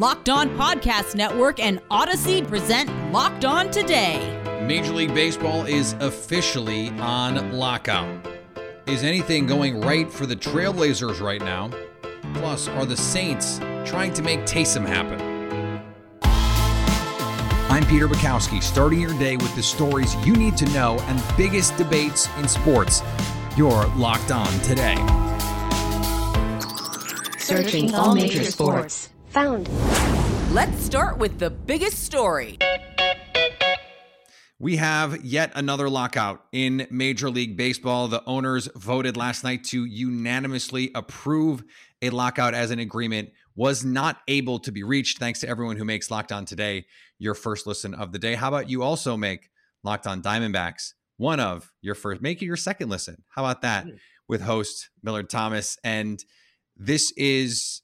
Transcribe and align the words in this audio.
Locked 0.00 0.30
On 0.30 0.48
Podcast 0.56 1.14
Network 1.14 1.60
and 1.60 1.78
Odyssey 1.90 2.40
present 2.40 2.88
Locked 3.12 3.44
On 3.44 3.70
Today. 3.70 4.40
Major 4.62 4.94
League 4.94 5.12
Baseball 5.12 5.66
is 5.66 5.92
officially 6.00 6.88
on 7.00 7.52
lockout. 7.52 8.08
Is 8.86 9.04
anything 9.04 9.44
going 9.44 9.78
right 9.82 10.10
for 10.10 10.24
the 10.24 10.34
Trailblazers 10.34 11.20
right 11.20 11.42
now? 11.42 11.70
Plus, 12.32 12.66
are 12.68 12.86
the 12.86 12.96
Saints 12.96 13.58
trying 13.84 14.14
to 14.14 14.22
make 14.22 14.40
Taysom 14.46 14.86
happen? 14.86 15.20
I'm 17.70 17.84
Peter 17.84 18.08
Bukowski, 18.08 18.62
starting 18.62 19.02
your 19.02 19.12
day 19.18 19.36
with 19.36 19.54
the 19.54 19.62
stories 19.62 20.14
you 20.26 20.32
need 20.34 20.56
to 20.56 20.66
know 20.70 20.98
and 21.08 21.22
biggest 21.36 21.76
debates 21.76 22.26
in 22.38 22.48
sports. 22.48 23.02
You're 23.54 23.84
locked 23.96 24.30
on 24.30 24.50
today. 24.60 24.96
Searching 27.38 27.94
all 27.94 28.14
major 28.14 28.44
sports. 28.44 29.10
Found. 29.30 29.68
Let's 30.52 30.82
start 30.82 31.18
with 31.18 31.38
the 31.38 31.50
biggest 31.50 32.04
story. 32.04 32.58
We 34.58 34.76
have 34.76 35.24
yet 35.24 35.52
another 35.54 35.88
lockout 35.88 36.44
in 36.50 36.88
Major 36.90 37.30
League 37.30 37.56
Baseball. 37.56 38.08
The 38.08 38.24
owners 38.24 38.68
voted 38.74 39.16
last 39.16 39.44
night 39.44 39.62
to 39.66 39.84
unanimously 39.84 40.90
approve 40.96 41.62
a 42.02 42.10
lockout 42.10 42.54
as 42.54 42.72
an 42.72 42.80
agreement 42.80 43.30
was 43.54 43.84
not 43.84 44.18
able 44.26 44.58
to 44.58 44.72
be 44.72 44.82
reached. 44.82 45.18
Thanks 45.18 45.38
to 45.40 45.48
everyone 45.48 45.76
who 45.76 45.84
makes 45.84 46.10
Locked 46.10 46.32
On 46.32 46.44
today 46.44 46.86
your 47.20 47.34
first 47.34 47.68
listen 47.68 47.94
of 47.94 48.10
the 48.10 48.18
day. 48.18 48.34
How 48.34 48.48
about 48.48 48.68
you 48.68 48.82
also 48.82 49.16
make 49.16 49.48
Locked 49.84 50.08
On 50.08 50.20
Diamondbacks 50.20 50.94
one 51.18 51.38
of 51.38 51.70
your 51.82 51.94
first, 51.94 52.20
make 52.20 52.42
it 52.42 52.46
your 52.46 52.56
second 52.56 52.88
listen? 52.88 53.22
How 53.28 53.44
about 53.44 53.62
that 53.62 53.84
hmm. 53.84 53.90
with 54.26 54.42
host 54.42 54.90
Millard 55.04 55.30
Thomas? 55.30 55.78
And 55.84 56.22
this 56.76 57.12
is 57.16 57.82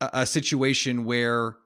a, 0.00 0.26
situation 0.26 1.04
where 1.04 1.56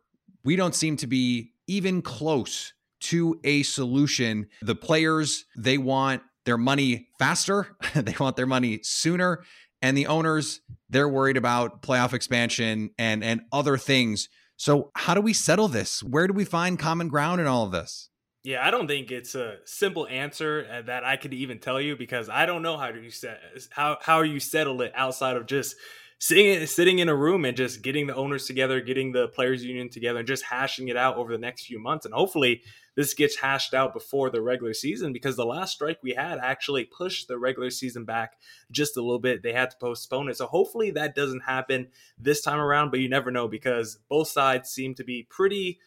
we 0.45 0.57
don't 0.57 0.75
seem 0.75 0.97
to 0.99 1.07
be 1.07 1.53
even 1.67 2.03
close 2.03 2.73
to 3.01 3.39
a 3.45 3.63
solution. 3.63 4.49
The 4.63 4.75
players, 4.75 5.45
they 5.57 5.79
want 5.79 6.23
their 6.45 6.59
money 6.59 7.09
faster, 7.19 7.77
they 7.95 8.15
want 8.19 8.37
their 8.37 8.47
money 8.47 8.81
sooner. 8.83 9.45
And 9.83 9.97
the 9.97 10.07
owners, 10.07 10.61
they're 10.89 11.09
worried 11.09 11.37
about 11.37 11.83
playoff 11.83 12.15
expansion 12.15 12.91
and, 12.99 13.23
and 13.23 13.43
other 13.53 13.77
things. 13.77 14.29
So, 14.57 14.91
how 14.95 15.15
do 15.15 15.21
we 15.21 15.33
settle 15.33 15.69
this? 15.69 16.03
Where 16.03 16.27
do 16.27 16.33
we 16.33 16.45
find 16.45 16.79
common 16.79 17.09
ground 17.09 17.41
in 17.41 17.47
all 17.47 17.65
of 17.65 17.73
this? 17.73 18.09
Yeah, 18.45 18.65
I 18.65 18.71
don't 18.71 18.87
think 18.87 19.11
it's 19.11 19.35
a 19.35 19.57
simple 19.65 20.07
answer 20.07 20.67
uh, 20.71 20.83
that 20.83 21.03
I 21.03 21.17
could 21.17 21.33
even 21.33 21.59
tell 21.59 21.81
you 21.81 21.97
because 21.97 22.29
I 22.29 22.45
don't 22.45 22.61
know 22.61 22.77
how 22.77 22.93
do 22.93 23.01
you 23.01 23.11
set 23.11 23.41
how 23.71 23.97
how 24.03 24.21
you 24.21 24.39
settle 24.39 24.83
it 24.83 24.93
outside 24.95 25.37
of 25.37 25.47
just 25.47 25.77
sitting 26.25 26.67
sitting 26.67 27.01
in 27.01 27.11
a 27.11 27.15
room 27.15 27.45
and 27.45 27.55
just 27.55 27.83
getting 27.83 28.07
the 28.07 28.15
owners 28.15 28.47
together, 28.47 28.81
getting 28.81 29.13
the 29.13 29.29
players 29.29 29.63
union 29.63 29.91
together, 29.91 30.21
and 30.21 30.27
just 30.27 30.43
hashing 30.43 30.89
it 30.89 30.97
out 30.97 31.19
over 31.19 31.31
the 31.31 31.39
next 31.39 31.67
few 31.67 31.79
months. 31.79 32.07
And 32.07 32.15
hopefully, 32.15 32.63
this 32.97 33.13
gets 33.13 33.37
hashed 33.37 33.75
out 33.75 33.93
before 33.93 34.31
the 34.31 34.41
regular 34.41 34.73
season 34.73 35.13
because 35.13 35.37
the 35.37 35.45
last 35.45 35.75
strike 35.75 35.99
we 36.03 36.15
had 36.15 36.39
actually 36.39 36.85
pushed 36.85 37.29
the 37.29 37.39
regular 37.39 37.69
season 37.69 38.07
back 38.07 38.39
just 38.71 38.97
a 38.97 39.03
little 39.03 39.19
bit. 39.19 39.43
They 39.43 39.53
had 39.53 39.71
to 39.73 39.77
postpone 39.79 40.31
it, 40.31 40.39
so 40.39 40.47
hopefully 40.47 40.91
that 40.93 41.15
doesn't 41.15 41.43
happen 41.43 41.89
this 42.17 42.41
time 42.41 42.59
around. 42.59 42.91
But 42.91 43.01
you 43.01 43.11
never 43.11 43.31
know 43.31 43.47
because 43.47 43.99
both 44.09 44.29
sides 44.29 44.71
seem 44.71 44.95
to 44.95 45.05
be 45.05 45.27
pretty 45.29 45.79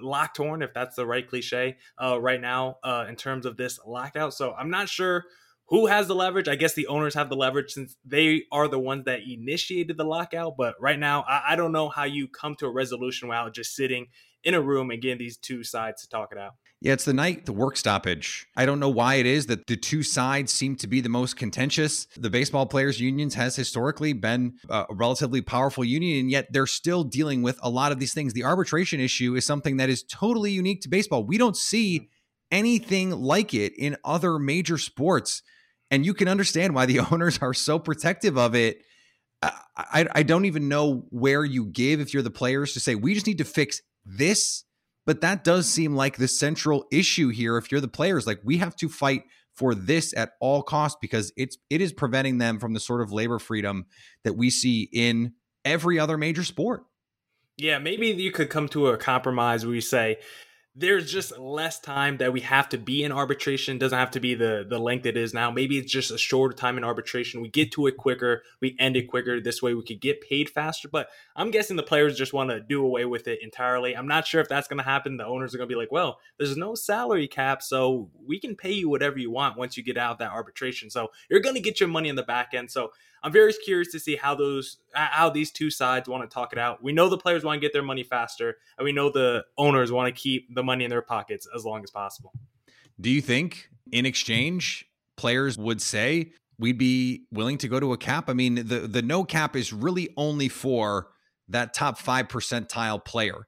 locked 0.00 0.38
horn, 0.38 0.62
if 0.62 0.72
that's 0.72 0.96
the 0.96 1.06
right 1.06 1.28
cliche, 1.28 1.76
uh, 2.02 2.18
right 2.18 2.40
now 2.40 2.78
uh, 2.82 3.04
in 3.06 3.16
terms 3.16 3.44
of 3.44 3.58
this 3.58 3.78
lockout. 3.86 4.32
So 4.32 4.54
I'm 4.54 4.70
not 4.70 4.88
sure 4.88 5.26
who 5.68 5.86
has 5.86 6.08
the 6.08 6.14
leverage? 6.14 6.48
I 6.48 6.56
guess 6.56 6.74
the 6.74 6.86
owners 6.86 7.14
have 7.14 7.28
the 7.28 7.36
leverage 7.36 7.72
since 7.72 7.96
they 8.04 8.44
are 8.50 8.68
the 8.68 8.78
ones 8.78 9.04
that 9.04 9.20
initiated 9.28 9.96
the 9.96 10.04
lockout. 10.04 10.54
But 10.56 10.74
right 10.80 10.98
now, 10.98 11.24
I, 11.28 11.42
I 11.48 11.56
don't 11.56 11.72
know 11.72 11.88
how 11.88 12.04
you 12.04 12.26
come 12.26 12.54
to 12.56 12.66
a 12.66 12.70
resolution 12.70 13.28
without 13.28 13.54
just 13.54 13.76
sitting 13.76 14.06
in 14.44 14.54
a 14.54 14.60
room 14.60 14.90
and 14.90 15.02
getting 15.02 15.18
these 15.18 15.36
two 15.36 15.62
sides 15.62 16.02
to 16.02 16.08
talk 16.08 16.30
it 16.32 16.38
out. 16.38 16.52
Yeah, 16.80 16.92
it's 16.92 17.04
the 17.04 17.12
night, 17.12 17.44
the 17.44 17.52
work 17.52 17.76
stoppage. 17.76 18.46
I 18.56 18.64
don't 18.64 18.78
know 18.78 18.88
why 18.88 19.16
it 19.16 19.26
is 19.26 19.46
that 19.46 19.66
the 19.66 19.76
two 19.76 20.04
sides 20.04 20.52
seem 20.52 20.76
to 20.76 20.86
be 20.86 21.00
the 21.00 21.08
most 21.08 21.36
contentious. 21.36 22.06
The 22.16 22.30
baseball 22.30 22.66
players' 22.66 23.00
unions 23.00 23.34
has 23.34 23.56
historically 23.56 24.12
been 24.12 24.54
a 24.70 24.86
relatively 24.90 25.42
powerful 25.42 25.84
union, 25.84 26.20
and 26.20 26.30
yet 26.30 26.46
they're 26.52 26.68
still 26.68 27.02
dealing 27.02 27.42
with 27.42 27.58
a 27.62 27.68
lot 27.68 27.90
of 27.90 27.98
these 27.98 28.14
things. 28.14 28.32
The 28.32 28.44
arbitration 28.44 29.00
issue 29.00 29.34
is 29.34 29.44
something 29.44 29.78
that 29.78 29.90
is 29.90 30.04
totally 30.04 30.52
unique 30.52 30.80
to 30.82 30.88
baseball. 30.88 31.24
We 31.24 31.36
don't 31.36 31.56
see 31.56 31.98
hmm. 31.98 32.04
anything 32.52 33.10
like 33.10 33.54
it 33.54 33.76
in 33.76 33.96
other 34.04 34.38
major 34.38 34.78
sports 34.78 35.42
and 35.90 36.04
you 36.04 36.14
can 36.14 36.28
understand 36.28 36.74
why 36.74 36.86
the 36.86 37.00
owners 37.10 37.38
are 37.40 37.54
so 37.54 37.78
protective 37.78 38.36
of 38.36 38.54
it. 38.54 38.82
I, 39.42 40.06
I 40.12 40.22
don't 40.24 40.46
even 40.46 40.68
know 40.68 41.06
where 41.10 41.44
you 41.44 41.66
give 41.66 42.00
if 42.00 42.12
you're 42.12 42.24
the 42.24 42.30
players 42.30 42.72
to 42.72 42.80
say 42.80 42.96
we 42.96 43.14
just 43.14 43.26
need 43.26 43.38
to 43.38 43.44
fix 43.44 43.80
this, 44.04 44.64
but 45.06 45.20
that 45.20 45.44
does 45.44 45.68
seem 45.68 45.94
like 45.94 46.16
the 46.16 46.26
central 46.26 46.86
issue 46.90 47.28
here. 47.28 47.56
If 47.56 47.70
you're 47.70 47.80
the 47.80 47.86
players, 47.86 48.26
like 48.26 48.40
we 48.42 48.58
have 48.58 48.74
to 48.76 48.88
fight 48.88 49.22
for 49.54 49.74
this 49.74 50.12
at 50.16 50.32
all 50.40 50.62
costs 50.62 50.98
because 51.00 51.32
it's 51.36 51.56
it 51.70 51.80
is 51.80 51.92
preventing 51.92 52.38
them 52.38 52.58
from 52.58 52.74
the 52.74 52.80
sort 52.80 53.00
of 53.00 53.12
labor 53.12 53.38
freedom 53.38 53.86
that 54.24 54.34
we 54.34 54.50
see 54.50 54.88
in 54.92 55.34
every 55.64 56.00
other 56.00 56.18
major 56.18 56.42
sport. 56.42 56.84
Yeah, 57.56 57.78
maybe 57.78 58.08
you 58.08 58.30
could 58.30 58.50
come 58.50 58.68
to 58.68 58.88
a 58.88 58.96
compromise 58.96 59.66
where 59.66 59.74
you 59.74 59.80
say, 59.80 60.18
there's 60.78 61.10
just 61.10 61.36
less 61.36 61.80
time 61.80 62.18
that 62.18 62.32
we 62.32 62.40
have 62.40 62.68
to 62.68 62.78
be 62.78 63.02
in 63.02 63.10
arbitration. 63.10 63.76
It 63.76 63.78
doesn't 63.80 63.98
have 63.98 64.12
to 64.12 64.20
be 64.20 64.34
the 64.34 64.64
the 64.68 64.78
length 64.78 65.06
it 65.06 65.16
is 65.16 65.34
now. 65.34 65.50
Maybe 65.50 65.76
it's 65.76 65.92
just 65.92 66.12
a 66.12 66.18
shorter 66.18 66.54
time 66.54 66.78
in 66.78 66.84
arbitration. 66.84 67.40
We 67.40 67.48
get 67.48 67.72
to 67.72 67.88
it 67.88 67.96
quicker, 67.96 68.42
we 68.60 68.76
end 68.78 68.96
it 68.96 69.08
quicker. 69.08 69.40
This 69.40 69.60
way 69.60 69.74
we 69.74 69.82
could 69.82 70.00
get 70.00 70.20
paid 70.20 70.48
faster. 70.48 70.88
But 70.88 71.08
I'm 71.34 71.50
guessing 71.50 71.76
the 71.76 71.82
players 71.82 72.16
just 72.16 72.32
want 72.32 72.50
to 72.50 72.60
do 72.60 72.84
away 72.84 73.04
with 73.06 73.26
it 73.26 73.40
entirely. 73.42 73.96
I'm 73.96 74.06
not 74.06 74.26
sure 74.26 74.40
if 74.40 74.48
that's 74.48 74.68
going 74.68 74.78
to 74.78 74.84
happen. 74.84 75.16
The 75.16 75.26
owners 75.26 75.52
are 75.52 75.58
going 75.58 75.68
to 75.68 75.74
be 75.74 75.78
like, 75.78 75.92
well, 75.92 76.20
there's 76.38 76.56
no 76.56 76.76
salary 76.76 77.26
cap, 77.26 77.62
so 77.62 78.10
we 78.24 78.38
can 78.38 78.54
pay 78.54 78.72
you 78.72 78.88
whatever 78.88 79.18
you 79.18 79.32
want 79.32 79.58
once 79.58 79.76
you 79.76 79.82
get 79.82 79.98
out 79.98 80.12
of 80.12 80.18
that 80.18 80.30
arbitration. 80.30 80.90
So 80.90 81.08
you're 81.28 81.40
going 81.40 81.56
to 81.56 81.60
get 81.60 81.80
your 81.80 81.88
money 81.88 82.08
in 82.08 82.16
the 82.16 82.22
back 82.22 82.54
end. 82.54 82.70
So 82.70 82.92
I'm 83.22 83.32
very 83.32 83.52
curious 83.52 83.90
to 83.92 84.00
see 84.00 84.16
how 84.16 84.34
those 84.34 84.78
how 84.92 85.30
these 85.30 85.50
two 85.50 85.70
sides 85.70 86.08
want 86.08 86.28
to 86.28 86.32
talk 86.32 86.52
it 86.52 86.58
out. 86.58 86.82
We 86.82 86.92
know 86.92 87.08
the 87.08 87.18
players 87.18 87.44
want 87.44 87.56
to 87.56 87.60
get 87.60 87.72
their 87.72 87.82
money 87.82 88.02
faster, 88.02 88.56
and 88.76 88.84
we 88.84 88.92
know 88.92 89.10
the 89.10 89.44
owners 89.56 89.90
want 89.90 90.14
to 90.14 90.20
keep 90.20 90.54
the 90.54 90.62
money 90.62 90.84
in 90.84 90.90
their 90.90 91.02
pockets 91.02 91.46
as 91.54 91.64
long 91.64 91.82
as 91.82 91.90
possible. 91.90 92.32
Do 93.00 93.10
you 93.10 93.20
think 93.20 93.70
in 93.92 94.06
exchange 94.06 94.86
players 95.16 95.56
would 95.58 95.80
say 95.80 96.32
we'd 96.58 96.78
be 96.78 97.26
willing 97.30 97.58
to 97.58 97.68
go 97.68 97.80
to 97.80 97.92
a 97.92 97.96
cap? 97.98 98.28
I 98.28 98.32
mean, 98.32 98.56
the 98.56 98.80
the 98.88 99.02
no 99.02 99.24
cap 99.24 99.56
is 99.56 99.72
really 99.72 100.10
only 100.16 100.48
for 100.48 101.08
that 101.48 101.74
top 101.74 101.98
5 101.98 102.28
percentile 102.28 103.04
player. 103.04 103.46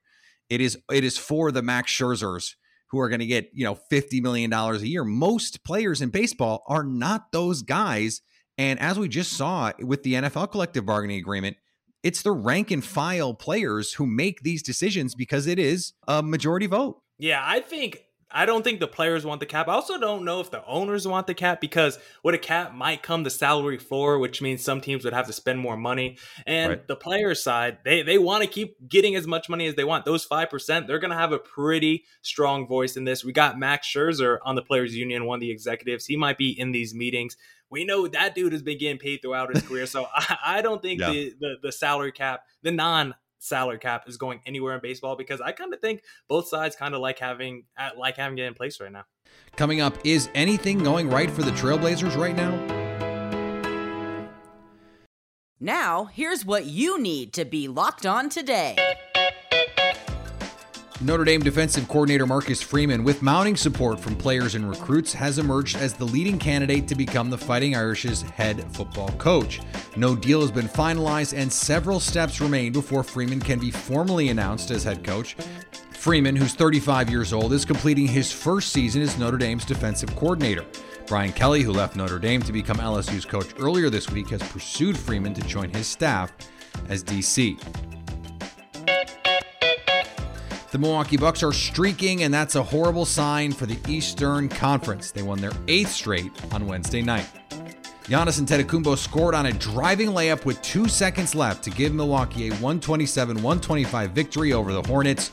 It 0.48 0.60
is 0.60 0.78
it 0.90 1.04
is 1.04 1.16
for 1.16 1.52
the 1.52 1.62
Max 1.62 1.92
Scherzers 1.92 2.54
who 2.90 2.98
are 2.98 3.08
going 3.08 3.20
to 3.20 3.26
get, 3.26 3.50
you 3.54 3.64
know, 3.64 3.74
50 3.74 4.20
million 4.20 4.50
dollars 4.50 4.82
a 4.82 4.88
year. 4.88 5.04
Most 5.04 5.64
players 5.64 6.02
in 6.02 6.10
baseball 6.10 6.64
are 6.66 6.82
not 6.82 7.30
those 7.32 7.62
guys 7.62 8.20
and 8.60 8.78
as 8.78 8.98
we 8.98 9.08
just 9.08 9.32
saw 9.32 9.72
with 9.80 10.02
the 10.02 10.12
NFL 10.12 10.50
collective 10.50 10.84
bargaining 10.84 11.18
agreement, 11.18 11.56
it's 12.02 12.20
the 12.20 12.30
rank 12.30 12.70
and 12.70 12.84
file 12.84 13.32
players 13.32 13.94
who 13.94 14.04
make 14.04 14.42
these 14.42 14.62
decisions 14.62 15.14
because 15.14 15.46
it 15.46 15.58
is 15.58 15.94
a 16.06 16.22
majority 16.22 16.66
vote. 16.66 17.00
Yeah, 17.18 17.42
I 17.42 17.60
think 17.60 18.02
I 18.30 18.44
don't 18.44 18.62
think 18.62 18.78
the 18.78 18.86
players 18.86 19.24
want 19.24 19.40
the 19.40 19.46
cap. 19.46 19.66
I 19.66 19.72
also 19.72 19.98
don't 19.98 20.26
know 20.26 20.40
if 20.40 20.50
the 20.50 20.62
owners 20.66 21.08
want 21.08 21.26
the 21.26 21.32
cap 21.32 21.60
because 21.60 21.98
with 22.22 22.34
a 22.34 22.38
cap 22.38 22.74
might 22.74 23.02
come 23.02 23.22
the 23.22 23.30
salary 23.30 23.78
floor, 23.78 24.18
which 24.18 24.42
means 24.42 24.62
some 24.62 24.82
teams 24.82 25.04
would 25.04 25.14
have 25.14 25.26
to 25.26 25.32
spend 25.32 25.58
more 25.58 25.76
money. 25.76 26.18
And 26.46 26.68
right. 26.70 26.86
the 26.86 26.96
player 26.96 27.34
side, 27.34 27.78
they 27.84 28.02
they 28.02 28.18
want 28.18 28.42
to 28.44 28.48
keep 28.48 28.76
getting 28.86 29.16
as 29.16 29.26
much 29.26 29.48
money 29.48 29.66
as 29.68 29.74
they 29.74 29.84
want. 29.84 30.04
Those 30.04 30.24
five 30.24 30.50
percent, 30.50 30.86
they're 30.86 30.98
gonna 30.98 31.16
have 31.16 31.32
a 31.32 31.38
pretty 31.38 32.04
strong 32.20 32.68
voice 32.68 32.98
in 32.98 33.04
this. 33.04 33.24
We 33.24 33.32
got 33.32 33.58
Max 33.58 33.88
Scherzer 33.88 34.36
on 34.44 34.54
the 34.54 34.62
players 34.62 34.94
union, 34.94 35.24
one 35.24 35.38
of 35.38 35.40
the 35.40 35.50
executives. 35.50 36.04
He 36.04 36.16
might 36.16 36.36
be 36.36 36.50
in 36.50 36.72
these 36.72 36.94
meetings. 36.94 37.38
We 37.70 37.84
know 37.84 38.08
that 38.08 38.34
dude 38.34 38.52
has 38.52 38.62
been 38.62 38.78
getting 38.78 38.98
paid 38.98 39.22
throughout 39.22 39.54
his 39.54 39.62
career. 39.62 39.86
So 39.86 40.06
I, 40.14 40.36
I 40.44 40.62
don't 40.62 40.82
think 40.82 41.00
yeah. 41.00 41.10
the, 41.10 41.34
the 41.40 41.54
the 41.62 41.72
salary 41.72 42.12
cap, 42.12 42.42
the 42.62 42.72
non 42.72 43.14
salary 43.38 43.78
cap 43.78 44.04
is 44.06 44.16
going 44.16 44.40
anywhere 44.46 44.74
in 44.74 44.80
baseball 44.80 45.16
because 45.16 45.40
I 45.40 45.52
kind 45.52 45.72
of 45.72 45.80
think 45.80 46.02
both 46.28 46.48
sides 46.48 46.76
kind 46.76 46.94
of 46.94 47.00
like 47.00 47.18
having 47.18 47.64
uh, 47.78 47.90
like 47.96 48.16
having 48.16 48.38
it 48.38 48.44
in 48.44 48.54
place 48.54 48.80
right 48.80 48.92
now. 48.92 49.04
Coming 49.56 49.80
up, 49.80 49.96
is 50.04 50.28
anything 50.34 50.78
going 50.78 51.08
right 51.08 51.30
for 51.30 51.42
the 51.42 51.52
Trailblazers 51.52 52.16
right 52.16 52.36
now? 52.36 52.80
Now, 55.62 56.06
here's 56.06 56.44
what 56.44 56.64
you 56.64 56.98
need 57.00 57.34
to 57.34 57.44
be 57.44 57.68
locked 57.68 58.06
on 58.06 58.30
today. 58.30 58.76
Notre 61.02 61.24
Dame 61.24 61.40
defensive 61.40 61.88
coordinator 61.88 62.26
Marcus 62.26 62.60
Freeman, 62.60 63.02
with 63.02 63.22
mounting 63.22 63.56
support 63.56 63.98
from 63.98 64.14
players 64.14 64.54
and 64.54 64.68
recruits, 64.68 65.14
has 65.14 65.38
emerged 65.38 65.78
as 65.78 65.94
the 65.94 66.04
leading 66.04 66.38
candidate 66.38 66.86
to 66.88 66.94
become 66.94 67.30
the 67.30 67.38
Fighting 67.38 67.74
Irish's 67.74 68.20
head 68.20 68.70
football 68.74 69.08
coach. 69.12 69.60
No 69.96 70.14
deal 70.14 70.42
has 70.42 70.50
been 70.50 70.68
finalized, 70.68 71.34
and 71.34 71.50
several 71.50 72.00
steps 72.00 72.38
remain 72.38 72.72
before 72.72 73.02
Freeman 73.02 73.40
can 73.40 73.58
be 73.58 73.70
formally 73.70 74.28
announced 74.28 74.70
as 74.70 74.84
head 74.84 75.02
coach. 75.02 75.36
Freeman, 75.92 76.36
who's 76.36 76.52
35 76.52 77.08
years 77.08 77.32
old, 77.32 77.54
is 77.54 77.64
completing 77.64 78.06
his 78.06 78.30
first 78.30 78.70
season 78.70 79.00
as 79.00 79.18
Notre 79.18 79.38
Dame's 79.38 79.64
defensive 79.64 80.14
coordinator. 80.16 80.66
Brian 81.06 81.32
Kelly, 81.32 81.62
who 81.62 81.72
left 81.72 81.96
Notre 81.96 82.18
Dame 82.18 82.42
to 82.42 82.52
become 82.52 82.76
LSU's 82.76 83.24
coach 83.24 83.54
earlier 83.58 83.88
this 83.88 84.10
week, 84.10 84.28
has 84.28 84.42
pursued 84.42 84.98
Freeman 84.98 85.32
to 85.32 85.40
join 85.42 85.70
his 85.70 85.86
staff 85.86 86.30
as 86.90 87.02
DC. 87.02 87.58
The 90.70 90.78
Milwaukee 90.78 91.16
Bucks 91.16 91.42
are 91.42 91.52
streaking, 91.52 92.22
and 92.22 92.32
that's 92.32 92.54
a 92.54 92.62
horrible 92.62 93.04
sign 93.04 93.50
for 93.50 93.66
the 93.66 93.76
Eastern 93.88 94.48
Conference. 94.48 95.10
They 95.10 95.22
won 95.22 95.40
their 95.40 95.50
eighth 95.66 95.90
straight 95.90 96.30
on 96.54 96.68
Wednesday 96.68 97.02
night. 97.02 97.26
Giannis 98.04 98.40
Antetokounmpo 98.40 98.96
scored 98.96 99.34
on 99.34 99.46
a 99.46 99.52
driving 99.52 100.10
layup 100.10 100.44
with 100.44 100.62
two 100.62 100.86
seconds 100.86 101.34
left 101.34 101.64
to 101.64 101.70
give 101.70 101.92
Milwaukee 101.92 102.48
a 102.48 102.52
127-125 102.52 104.10
victory 104.10 104.52
over 104.52 104.72
the 104.72 104.82
Hornets. 104.82 105.32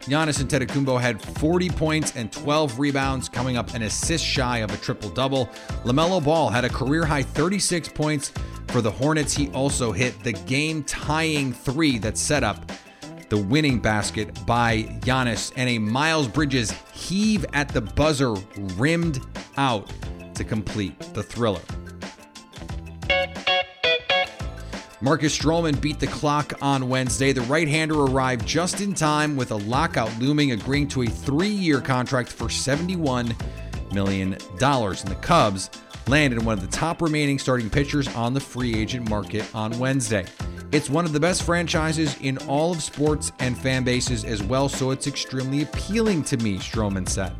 Giannis 0.00 0.42
Antetokounmpo 0.42 0.98
had 0.98 1.20
40 1.38 1.68
points 1.68 2.16
and 2.16 2.32
12 2.32 2.78
rebounds, 2.78 3.28
coming 3.28 3.58
up 3.58 3.74
an 3.74 3.82
assist 3.82 4.24
shy 4.24 4.58
of 4.58 4.72
a 4.72 4.76
triple-double. 4.78 5.50
LaMelo 5.84 6.24
Ball 6.24 6.48
had 6.48 6.64
a 6.64 6.70
career-high 6.70 7.24
36 7.24 7.90
points 7.90 8.32
for 8.68 8.80
the 8.80 8.90
Hornets. 8.90 9.34
He 9.34 9.50
also 9.50 9.92
hit 9.92 10.18
the 10.24 10.32
game-tying 10.32 11.52
three 11.52 11.98
that 11.98 12.16
set 12.16 12.42
up 12.42 12.72
the 13.28 13.38
winning 13.38 13.78
basket 13.78 14.44
by 14.46 14.84
Giannis, 15.00 15.52
and 15.56 15.68
a 15.68 15.78
Miles 15.78 16.28
Bridges 16.28 16.72
heave 16.92 17.44
at 17.52 17.68
the 17.68 17.80
buzzer 17.80 18.34
rimmed 18.76 19.20
out 19.56 19.90
to 20.34 20.44
complete 20.44 20.98
the 21.14 21.22
thriller. 21.22 21.60
Marcus 25.00 25.38
Stroman 25.38 25.80
beat 25.80 26.00
the 26.00 26.08
clock 26.08 26.54
on 26.60 26.88
Wednesday. 26.88 27.32
The 27.32 27.42
right 27.42 27.68
hander 27.68 28.02
arrived 28.02 28.46
just 28.46 28.80
in 28.80 28.94
time 28.94 29.36
with 29.36 29.52
a 29.52 29.56
lockout 29.56 30.10
looming, 30.18 30.52
agreeing 30.52 30.88
to 30.88 31.02
a 31.02 31.06
three 31.06 31.48
year 31.48 31.80
contract 31.80 32.32
for 32.32 32.46
$71 32.46 33.32
million. 33.92 34.32
And 34.32 34.40
the 34.40 35.18
Cubs 35.20 35.70
landed 36.08 36.44
one 36.44 36.54
of 36.54 36.60
the 36.60 36.76
top 36.76 37.00
remaining 37.00 37.38
starting 37.38 37.70
pitchers 37.70 38.08
on 38.16 38.34
the 38.34 38.40
free 38.40 38.74
agent 38.74 39.08
market 39.08 39.44
on 39.54 39.78
Wednesday. 39.78 40.24
It's 40.70 40.90
one 40.90 41.06
of 41.06 41.14
the 41.14 41.20
best 41.20 41.44
franchises 41.44 42.14
in 42.20 42.36
all 42.46 42.72
of 42.72 42.82
sports 42.82 43.32
and 43.38 43.56
fan 43.56 43.84
bases 43.84 44.22
as 44.24 44.42
well, 44.42 44.68
so 44.68 44.90
it's 44.90 45.06
extremely 45.06 45.62
appealing 45.62 46.22
to 46.24 46.36
me, 46.36 46.58
Stroman 46.58 47.08
said. 47.08 47.34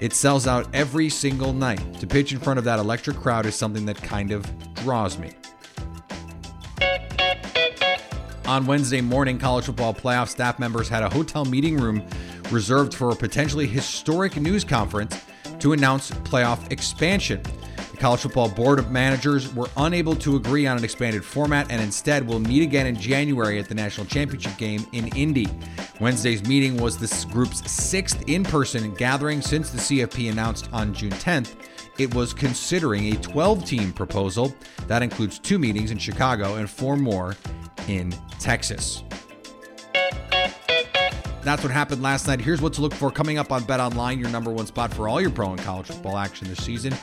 It 0.00 0.14
sells 0.14 0.46
out 0.46 0.66
every 0.72 1.10
single 1.10 1.52
night. 1.52 2.00
To 2.00 2.06
pitch 2.06 2.32
in 2.32 2.38
front 2.38 2.58
of 2.58 2.64
that 2.64 2.78
electric 2.78 3.18
crowd 3.18 3.44
is 3.44 3.54
something 3.54 3.84
that 3.84 4.02
kind 4.02 4.30
of 4.32 4.46
draws 4.74 5.18
me. 5.18 5.32
On 8.46 8.64
Wednesday 8.64 9.02
morning, 9.02 9.38
college 9.38 9.66
football 9.66 9.92
playoff 9.92 10.28
staff 10.28 10.58
members 10.58 10.88
had 10.88 11.02
a 11.02 11.10
hotel 11.10 11.44
meeting 11.44 11.76
room 11.76 12.02
reserved 12.50 12.94
for 12.94 13.10
a 13.10 13.14
potentially 13.14 13.66
historic 13.66 14.36
news 14.36 14.64
conference 14.64 15.22
to 15.58 15.74
announce 15.74 16.10
playoff 16.10 16.72
expansion. 16.72 17.42
College 18.02 18.22
Football 18.22 18.48
Board 18.48 18.80
of 18.80 18.90
Managers 18.90 19.54
were 19.54 19.68
unable 19.76 20.16
to 20.16 20.34
agree 20.34 20.66
on 20.66 20.76
an 20.76 20.82
expanded 20.82 21.24
format 21.24 21.70
and 21.70 21.80
instead 21.80 22.26
will 22.26 22.40
meet 22.40 22.64
again 22.64 22.88
in 22.88 22.96
January 22.96 23.60
at 23.60 23.68
the 23.68 23.76
National 23.76 24.04
Championship 24.04 24.58
game 24.58 24.84
in 24.90 25.06
Indy. 25.16 25.46
Wednesday's 26.00 26.42
meeting 26.48 26.76
was 26.78 26.98
this 26.98 27.24
group's 27.26 27.70
sixth 27.70 28.24
in 28.26 28.42
person 28.42 28.92
gathering 28.94 29.40
since 29.40 29.70
the 29.70 29.78
CFP 29.78 30.32
announced 30.32 30.68
on 30.72 30.92
June 30.92 31.12
10th 31.12 31.54
it 31.96 32.12
was 32.12 32.34
considering 32.34 33.14
a 33.14 33.16
12 33.18 33.64
team 33.64 33.92
proposal 33.92 34.52
that 34.88 35.04
includes 35.04 35.38
two 35.38 35.60
meetings 35.60 35.92
in 35.92 35.98
Chicago 35.98 36.56
and 36.56 36.68
four 36.68 36.96
more 36.96 37.36
in 37.86 38.12
Texas. 38.40 39.04
That's 41.42 41.62
what 41.62 41.70
happened 41.70 42.02
last 42.02 42.26
night. 42.26 42.40
Here's 42.40 42.60
what 42.60 42.72
to 42.72 42.80
look 42.80 42.94
for 42.94 43.12
coming 43.12 43.38
up 43.38 43.52
on 43.52 43.62
Bet 43.62 43.78
Online, 43.78 44.18
your 44.18 44.30
number 44.30 44.50
one 44.50 44.66
spot 44.66 44.92
for 44.92 45.08
all 45.08 45.20
your 45.20 45.30
pro 45.30 45.52
and 45.52 45.60
college 45.60 45.86
football 45.86 46.18
action 46.18 46.48
this 46.48 46.64
season. 46.64 46.94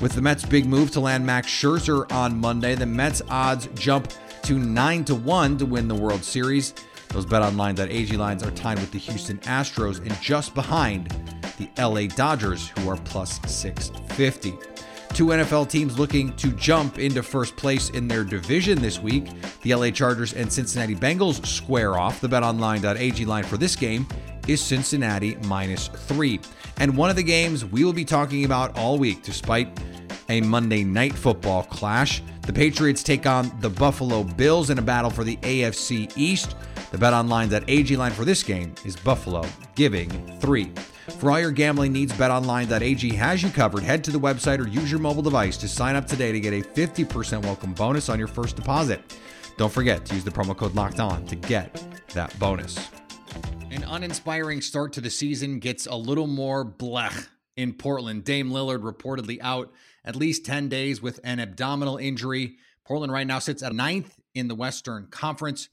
With 0.00 0.12
the 0.12 0.22
Mets' 0.22 0.44
big 0.44 0.66
move 0.66 0.90
to 0.92 1.00
land 1.00 1.24
Max 1.24 1.46
Scherzer 1.46 2.10
on 2.12 2.38
Monday, 2.38 2.74
the 2.74 2.86
Mets' 2.86 3.22
odds 3.28 3.68
jump 3.74 4.12
to 4.42 4.58
9 4.58 5.04
to 5.04 5.14
1 5.14 5.58
to 5.58 5.66
win 5.66 5.88
the 5.88 5.94
World 5.94 6.24
Series. 6.24 6.74
Those 7.08 7.24
betonline.ag 7.24 8.16
lines 8.16 8.42
are 8.42 8.50
tied 8.50 8.80
with 8.80 8.90
the 8.90 8.98
Houston 8.98 9.38
Astros 9.38 10.00
and 10.00 10.20
just 10.20 10.52
behind 10.54 11.16
the 11.58 11.68
LA 11.80 12.08
Dodgers, 12.08 12.68
who 12.70 12.90
are 12.90 12.96
plus 12.96 13.40
650. 13.46 14.54
Two 15.10 15.26
NFL 15.26 15.70
teams 15.70 15.96
looking 15.96 16.34
to 16.36 16.50
jump 16.52 16.98
into 16.98 17.22
first 17.22 17.56
place 17.56 17.90
in 17.90 18.08
their 18.08 18.24
division 18.24 18.82
this 18.82 18.98
week. 18.98 19.28
The 19.62 19.76
LA 19.76 19.90
Chargers 19.90 20.32
and 20.34 20.52
Cincinnati 20.52 20.96
Bengals 20.96 21.46
square 21.46 21.96
off. 21.96 22.20
The 22.20 22.28
betonline.ag 22.28 23.24
line 23.24 23.44
for 23.44 23.56
this 23.56 23.76
game 23.76 24.08
is 24.48 24.60
Cincinnati 24.60 25.36
minus 25.46 25.88
three. 25.88 26.40
And 26.78 26.96
one 26.96 27.10
of 27.10 27.16
the 27.16 27.22
games 27.22 27.64
we 27.64 27.84
will 27.84 27.92
be 27.92 28.04
talking 28.04 28.44
about 28.44 28.78
all 28.78 28.98
week, 28.98 29.22
despite 29.22 29.68
a 30.28 30.40
Monday 30.40 30.84
night 30.84 31.14
football 31.14 31.64
clash. 31.64 32.22
The 32.42 32.52
Patriots 32.52 33.02
take 33.02 33.26
on 33.26 33.50
the 33.60 33.70
Buffalo 33.70 34.22
Bills 34.24 34.70
in 34.70 34.78
a 34.78 34.82
battle 34.82 35.10
for 35.10 35.24
the 35.24 35.36
AFC 35.38 36.12
East. 36.16 36.56
The 36.90 36.98
bet 36.98 37.64
AG 37.68 37.96
line 37.96 38.12
for 38.12 38.24
this 38.24 38.42
game 38.42 38.74
is 38.84 38.96
Buffalo 38.96 39.44
giving 39.74 40.10
three. 40.38 40.72
For 41.18 41.30
all 41.30 41.40
your 41.40 41.50
gambling 41.50 41.92
needs, 41.92 42.12
betonline.ag 42.12 43.14
has 43.14 43.42
you 43.42 43.50
covered. 43.50 43.82
Head 43.82 44.04
to 44.04 44.10
the 44.10 44.20
website 44.20 44.58
or 44.58 44.68
use 44.68 44.90
your 44.90 45.00
mobile 45.00 45.22
device 45.22 45.56
to 45.58 45.68
sign 45.68 45.96
up 45.96 46.06
today 46.06 46.32
to 46.32 46.40
get 46.40 46.52
a 46.52 46.62
50% 46.62 47.42
welcome 47.42 47.74
bonus 47.74 48.08
on 48.08 48.18
your 48.18 48.28
first 48.28 48.56
deposit. 48.56 49.16
Don't 49.56 49.72
forget 49.72 50.04
to 50.06 50.14
use 50.14 50.24
the 50.24 50.30
promo 50.30 50.56
code 50.56 50.74
locked 50.74 51.00
on 51.00 51.26
to 51.26 51.36
get 51.36 51.84
that 52.14 52.36
bonus. 52.38 52.90
An 53.74 53.82
uninspiring 53.82 54.60
start 54.60 54.92
to 54.92 55.00
the 55.00 55.10
season 55.10 55.58
gets 55.58 55.86
a 55.86 55.96
little 55.96 56.28
more 56.28 56.64
blech 56.64 57.26
in 57.56 57.72
Portland. 57.72 58.22
Dame 58.22 58.50
Lillard 58.50 58.82
reportedly 58.82 59.38
out 59.42 59.72
at 60.04 60.14
least 60.14 60.46
10 60.46 60.68
days 60.68 61.02
with 61.02 61.18
an 61.24 61.40
abdominal 61.40 61.96
injury. 61.96 62.54
Portland 62.86 63.12
right 63.12 63.26
now 63.26 63.40
sits 63.40 63.64
at 63.64 63.72
ninth 63.72 64.14
in 64.32 64.46
the 64.46 64.54
Western 64.54 65.08
Conference. 65.10 65.68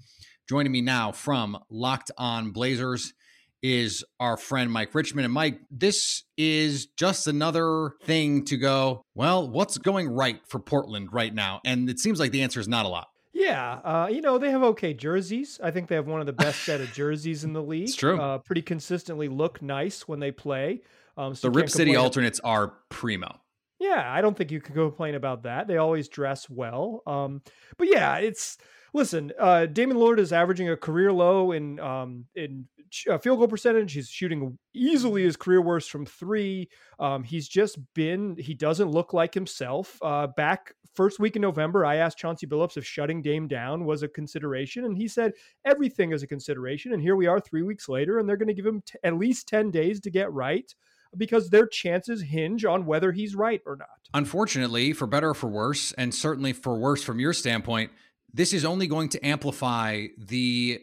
Joining 0.49 0.71
me 0.71 0.81
now 0.81 1.11
from 1.11 1.59
Locked 1.69 2.09
On 2.17 2.49
Blazers 2.49 3.13
is 3.61 4.03
our 4.19 4.35
friend 4.35 4.71
Mike 4.71 4.95
Richmond. 4.95 5.25
And 5.25 5.33
Mike, 5.33 5.59
this 5.69 6.23
is 6.35 6.87
just 6.97 7.27
another 7.27 7.91
thing 8.05 8.45
to 8.45 8.57
go, 8.57 9.03
well, 9.13 9.47
what's 9.47 9.77
going 9.77 10.09
right 10.09 10.41
for 10.47 10.59
Portland 10.59 11.09
right 11.13 11.35
now? 11.35 11.61
And 11.63 11.87
it 11.87 11.99
seems 11.99 12.19
like 12.19 12.31
the 12.31 12.41
answer 12.41 12.59
is 12.59 12.67
not 12.67 12.87
a 12.87 12.89
lot. 12.89 13.09
Yeah, 13.33 13.79
uh, 13.83 14.09
you 14.11 14.21
know 14.21 14.37
they 14.37 14.51
have 14.51 14.63
okay 14.63 14.93
jerseys. 14.93 15.59
I 15.63 15.71
think 15.71 15.87
they 15.87 15.95
have 15.95 16.07
one 16.07 16.19
of 16.19 16.25
the 16.25 16.33
best 16.33 16.63
set 16.63 16.81
of 16.81 16.91
jerseys 16.91 17.43
in 17.43 17.53
the 17.53 17.63
league. 17.63 17.83
It's 17.83 17.95
true. 17.95 18.19
Uh, 18.19 18.39
pretty 18.39 18.61
consistently 18.61 19.29
look 19.29 19.61
nice 19.61 20.07
when 20.07 20.19
they 20.19 20.31
play. 20.31 20.81
Um, 21.17 21.35
so 21.35 21.47
the 21.47 21.51
Rip 21.51 21.69
City 21.69 21.95
alternates 21.95 22.39
are 22.41 22.73
primo. 22.89 23.39
Yeah, 23.79 24.03
I 24.05 24.21
don't 24.21 24.37
think 24.37 24.51
you 24.51 24.61
can 24.61 24.75
complain 24.75 25.15
about 25.15 25.43
that. 25.43 25.67
They 25.67 25.77
always 25.77 26.07
dress 26.07 26.49
well. 26.49 27.01
Um, 27.07 27.41
but 27.77 27.87
yeah, 27.89 28.17
it's 28.17 28.57
listen. 28.93 29.31
Uh, 29.39 29.65
Damian 29.65 29.97
Lillard 29.97 30.19
is 30.19 30.31
averaging 30.33 30.69
a 30.69 30.77
career 30.77 31.11
low 31.11 31.51
in 31.51 31.79
um, 31.79 32.25
in 32.35 32.67
uh, 33.09 33.17
field 33.17 33.39
goal 33.39 33.47
percentage. 33.47 33.93
He's 33.93 34.09
shooting 34.09 34.57
easily 34.73 35.23
his 35.23 35.37
career 35.37 35.61
worst 35.61 35.89
from 35.89 36.05
three. 36.05 36.69
Um, 36.99 37.23
he's 37.23 37.47
just 37.47 37.79
been, 37.93 38.35
he 38.37 38.53
doesn't 38.53 38.89
look 38.89 39.13
like 39.13 39.33
himself. 39.33 39.97
Uh, 40.01 40.27
back 40.27 40.73
first 40.93 41.19
week 41.19 41.35
in 41.35 41.41
November, 41.41 41.85
I 41.85 41.97
asked 41.97 42.17
Chauncey 42.17 42.47
Billups 42.47 42.77
if 42.77 42.85
shutting 42.85 43.21
Dame 43.21 43.47
down 43.47 43.85
was 43.85 44.03
a 44.03 44.07
consideration, 44.07 44.85
and 44.85 44.97
he 44.97 45.07
said 45.07 45.33
everything 45.65 46.11
is 46.11 46.23
a 46.23 46.27
consideration. 46.27 46.93
And 46.93 47.01
here 47.01 47.15
we 47.15 47.27
are 47.27 47.39
three 47.39 47.63
weeks 47.63 47.89
later, 47.89 48.19
and 48.19 48.27
they're 48.27 48.37
going 48.37 48.47
to 48.47 48.53
give 48.53 48.65
him 48.65 48.81
t- 48.81 48.99
at 49.03 49.17
least 49.17 49.47
10 49.47 49.71
days 49.71 49.99
to 50.01 50.09
get 50.09 50.31
right 50.31 50.73
because 51.17 51.49
their 51.49 51.67
chances 51.67 52.21
hinge 52.21 52.63
on 52.65 52.85
whether 52.85 53.11
he's 53.11 53.35
right 53.35 53.61
or 53.65 53.75
not. 53.75 53.89
Unfortunately, 54.13 54.93
for 54.93 55.07
better 55.07 55.29
or 55.29 55.33
for 55.33 55.47
worse, 55.47 55.91
and 55.93 56.13
certainly 56.15 56.53
for 56.53 56.77
worse 56.77 57.03
from 57.03 57.19
your 57.19 57.33
standpoint, 57.33 57.91
this 58.33 58.53
is 58.53 58.63
only 58.63 58.87
going 58.87 59.09
to 59.09 59.25
amplify 59.25 60.07
the 60.17 60.79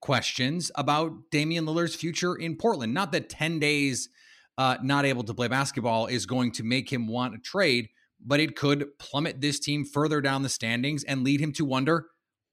questions 0.00 0.70
about 0.74 1.12
Damian 1.30 1.66
Lillard's 1.66 1.94
future 1.94 2.34
in 2.34 2.56
Portland. 2.56 2.94
Not 2.94 3.10
that 3.12 3.28
10 3.28 3.58
days 3.58 4.10
uh, 4.58 4.76
not 4.82 5.04
able 5.04 5.24
to 5.24 5.34
play 5.34 5.48
basketball 5.48 6.06
is 6.06 6.26
going 6.26 6.52
to 6.52 6.62
make 6.62 6.92
him 6.92 7.08
want 7.08 7.34
a 7.34 7.38
trade, 7.38 7.88
but 8.20 8.40
it 8.40 8.56
could 8.56 8.98
plummet 8.98 9.40
this 9.40 9.58
team 9.58 9.84
further 9.84 10.20
down 10.20 10.42
the 10.42 10.48
standings 10.48 11.04
and 11.04 11.24
lead 11.24 11.40
him 11.40 11.52
to 11.52 11.64
wonder, 11.64 12.06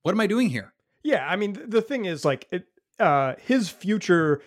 what 0.03 0.11
am 0.11 0.19
I 0.19 0.27
doing 0.27 0.49
here? 0.49 0.73
Yeah, 1.03 1.27
I 1.27 1.35
mean, 1.35 1.57
the 1.67 1.81
thing 1.81 2.05
is, 2.05 2.23
like, 2.23 2.47
it, 2.51 2.65
uh, 2.99 3.35
his 3.45 3.69
future 3.69 4.41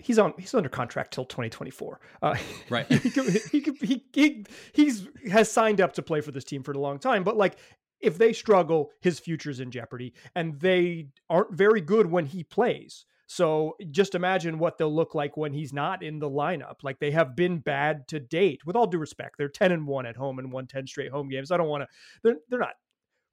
he's 0.00 0.18
on 0.18 0.34
he's 0.36 0.52
under 0.52 0.68
contract 0.68 1.14
till 1.14 1.24
2024 1.24 1.98
uh, 2.20 2.34
right 2.68 2.86
he, 2.92 3.08
he, 3.50 3.72
he, 3.80 4.04
he, 4.12 4.46
he's 4.74 5.08
has 5.30 5.50
signed 5.50 5.80
up 5.80 5.94
to 5.94 6.02
play 6.02 6.20
for 6.20 6.30
this 6.30 6.44
team 6.44 6.62
for 6.62 6.72
a 6.72 6.78
long 6.78 6.98
time 6.98 7.24
but 7.24 7.38
like 7.38 7.56
if 8.00 8.18
they 8.18 8.32
struggle, 8.32 8.90
his 9.00 9.18
future's 9.18 9.60
in 9.60 9.70
jeopardy, 9.70 10.14
and 10.34 10.60
they 10.60 11.08
aren't 11.28 11.52
very 11.52 11.80
good 11.80 12.10
when 12.10 12.26
he 12.26 12.44
plays. 12.44 13.04
So 13.30 13.76
just 13.90 14.14
imagine 14.14 14.58
what 14.58 14.78
they'll 14.78 14.94
look 14.94 15.14
like 15.14 15.36
when 15.36 15.52
he's 15.52 15.72
not 15.72 16.02
in 16.02 16.18
the 16.18 16.30
lineup. 16.30 16.76
Like 16.82 16.98
they 16.98 17.10
have 17.10 17.36
been 17.36 17.58
bad 17.58 18.08
to 18.08 18.18
date. 18.18 18.64
With 18.64 18.74
all 18.74 18.86
due 18.86 18.98
respect, 18.98 19.36
they're 19.36 19.50
10 19.50 19.70
and 19.70 19.86
1 19.86 20.06
at 20.06 20.16
home 20.16 20.38
and 20.38 20.50
won 20.50 20.66
10 20.66 20.86
straight 20.86 21.10
home 21.10 21.28
games. 21.28 21.52
I 21.52 21.58
don't 21.58 21.68
want 21.68 21.82
to 21.82 21.88
they're 22.22 22.38
they're 22.48 22.58
not 22.58 22.76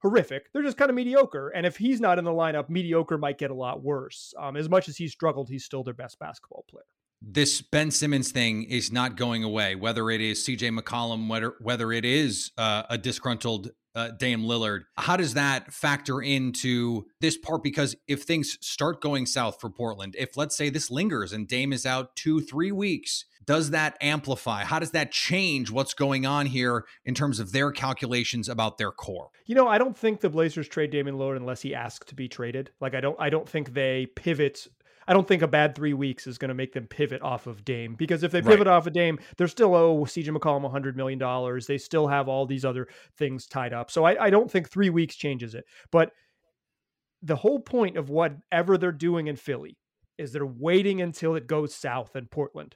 horrific. 0.00 0.52
They're 0.52 0.62
just 0.62 0.76
kind 0.76 0.90
of 0.90 0.94
mediocre. 0.94 1.48
And 1.48 1.64
if 1.64 1.78
he's 1.78 1.98
not 1.98 2.18
in 2.18 2.26
the 2.26 2.30
lineup, 2.30 2.68
mediocre 2.68 3.16
might 3.16 3.38
get 3.38 3.50
a 3.50 3.54
lot 3.54 3.82
worse. 3.82 4.34
Um, 4.38 4.54
as 4.54 4.68
much 4.68 4.88
as 4.90 4.98
he 4.98 5.08
struggled, 5.08 5.48
he's 5.48 5.64
still 5.64 5.82
their 5.82 5.94
best 5.94 6.18
basketball 6.18 6.66
player. 6.68 6.84
This 7.22 7.62
Ben 7.62 7.90
Simmons 7.90 8.30
thing 8.30 8.64
is 8.64 8.92
not 8.92 9.16
going 9.16 9.42
away. 9.42 9.74
Whether 9.74 10.10
it 10.10 10.20
is 10.20 10.46
CJ 10.46 10.78
McCollum, 10.78 11.28
whether 11.28 11.54
whether 11.60 11.92
it 11.92 12.04
is 12.04 12.52
uh, 12.58 12.84
a 12.90 12.98
disgruntled 12.98 13.70
uh, 13.94 14.10
Dame 14.10 14.42
Lillard, 14.42 14.82
how 14.98 15.16
does 15.16 15.34
that 15.34 15.72
factor 15.72 16.20
into 16.20 17.06
this 17.20 17.38
part? 17.38 17.62
Because 17.62 17.96
if 18.06 18.24
things 18.24 18.58
start 18.60 19.00
going 19.00 19.24
south 19.24 19.58
for 19.60 19.70
Portland, 19.70 20.14
if 20.18 20.36
let's 20.36 20.56
say 20.56 20.68
this 20.68 20.90
lingers 20.90 21.32
and 21.32 21.48
Dame 21.48 21.72
is 21.72 21.86
out 21.86 22.14
two, 22.14 22.40
three 22.40 22.70
weeks, 22.70 23.24
does 23.46 23.70
that 23.70 23.96
amplify? 24.00 24.64
How 24.64 24.78
does 24.78 24.90
that 24.90 25.12
change 25.12 25.70
what's 25.70 25.94
going 25.94 26.26
on 26.26 26.46
here 26.46 26.84
in 27.04 27.14
terms 27.14 27.40
of 27.40 27.52
their 27.52 27.70
calculations 27.70 28.48
about 28.48 28.76
their 28.76 28.90
core? 28.90 29.30
You 29.46 29.54
know, 29.54 29.68
I 29.68 29.78
don't 29.78 29.96
think 29.96 30.20
the 30.20 30.28
Blazers 30.28 30.68
trade 30.68 30.90
Damian 30.90 31.16
Lillard 31.16 31.36
unless 31.36 31.62
he 31.62 31.74
asks 31.74 32.06
to 32.06 32.14
be 32.14 32.28
traded. 32.28 32.70
Like 32.80 32.94
I 32.94 33.00
don't 33.00 33.16
I 33.18 33.30
don't 33.30 33.48
think 33.48 33.72
they 33.72 34.06
pivot 34.06 34.66
I 35.08 35.12
don't 35.12 35.26
think 35.26 35.42
a 35.42 35.48
bad 35.48 35.74
three 35.74 35.94
weeks 35.94 36.26
is 36.26 36.38
going 36.38 36.48
to 36.48 36.54
make 36.54 36.72
them 36.72 36.86
pivot 36.86 37.22
off 37.22 37.46
of 37.46 37.64
Dame 37.64 37.94
because 37.94 38.22
if 38.22 38.32
they 38.32 38.42
pivot 38.42 38.66
right. 38.66 38.74
off 38.74 38.86
of 38.86 38.92
Dame, 38.92 39.18
they're 39.36 39.48
still 39.48 39.74
owe 39.74 40.04
CJ 40.04 40.36
McCollum 40.36 40.70
$100 40.70 40.96
million. 40.96 41.60
They 41.66 41.78
still 41.78 42.08
have 42.08 42.28
all 42.28 42.46
these 42.46 42.64
other 42.64 42.88
things 43.16 43.46
tied 43.46 43.72
up. 43.72 43.90
So 43.90 44.04
I, 44.04 44.24
I 44.24 44.30
don't 44.30 44.50
think 44.50 44.68
three 44.68 44.90
weeks 44.90 45.16
changes 45.16 45.54
it. 45.54 45.64
But 45.92 46.10
the 47.22 47.36
whole 47.36 47.60
point 47.60 47.96
of 47.96 48.10
whatever 48.10 48.78
they're 48.78 48.92
doing 48.92 49.26
in 49.28 49.36
Philly 49.36 49.78
is 50.18 50.32
they're 50.32 50.46
waiting 50.46 51.00
until 51.00 51.34
it 51.34 51.46
goes 51.46 51.74
south 51.74 52.16
in 52.16 52.26
Portland 52.26 52.74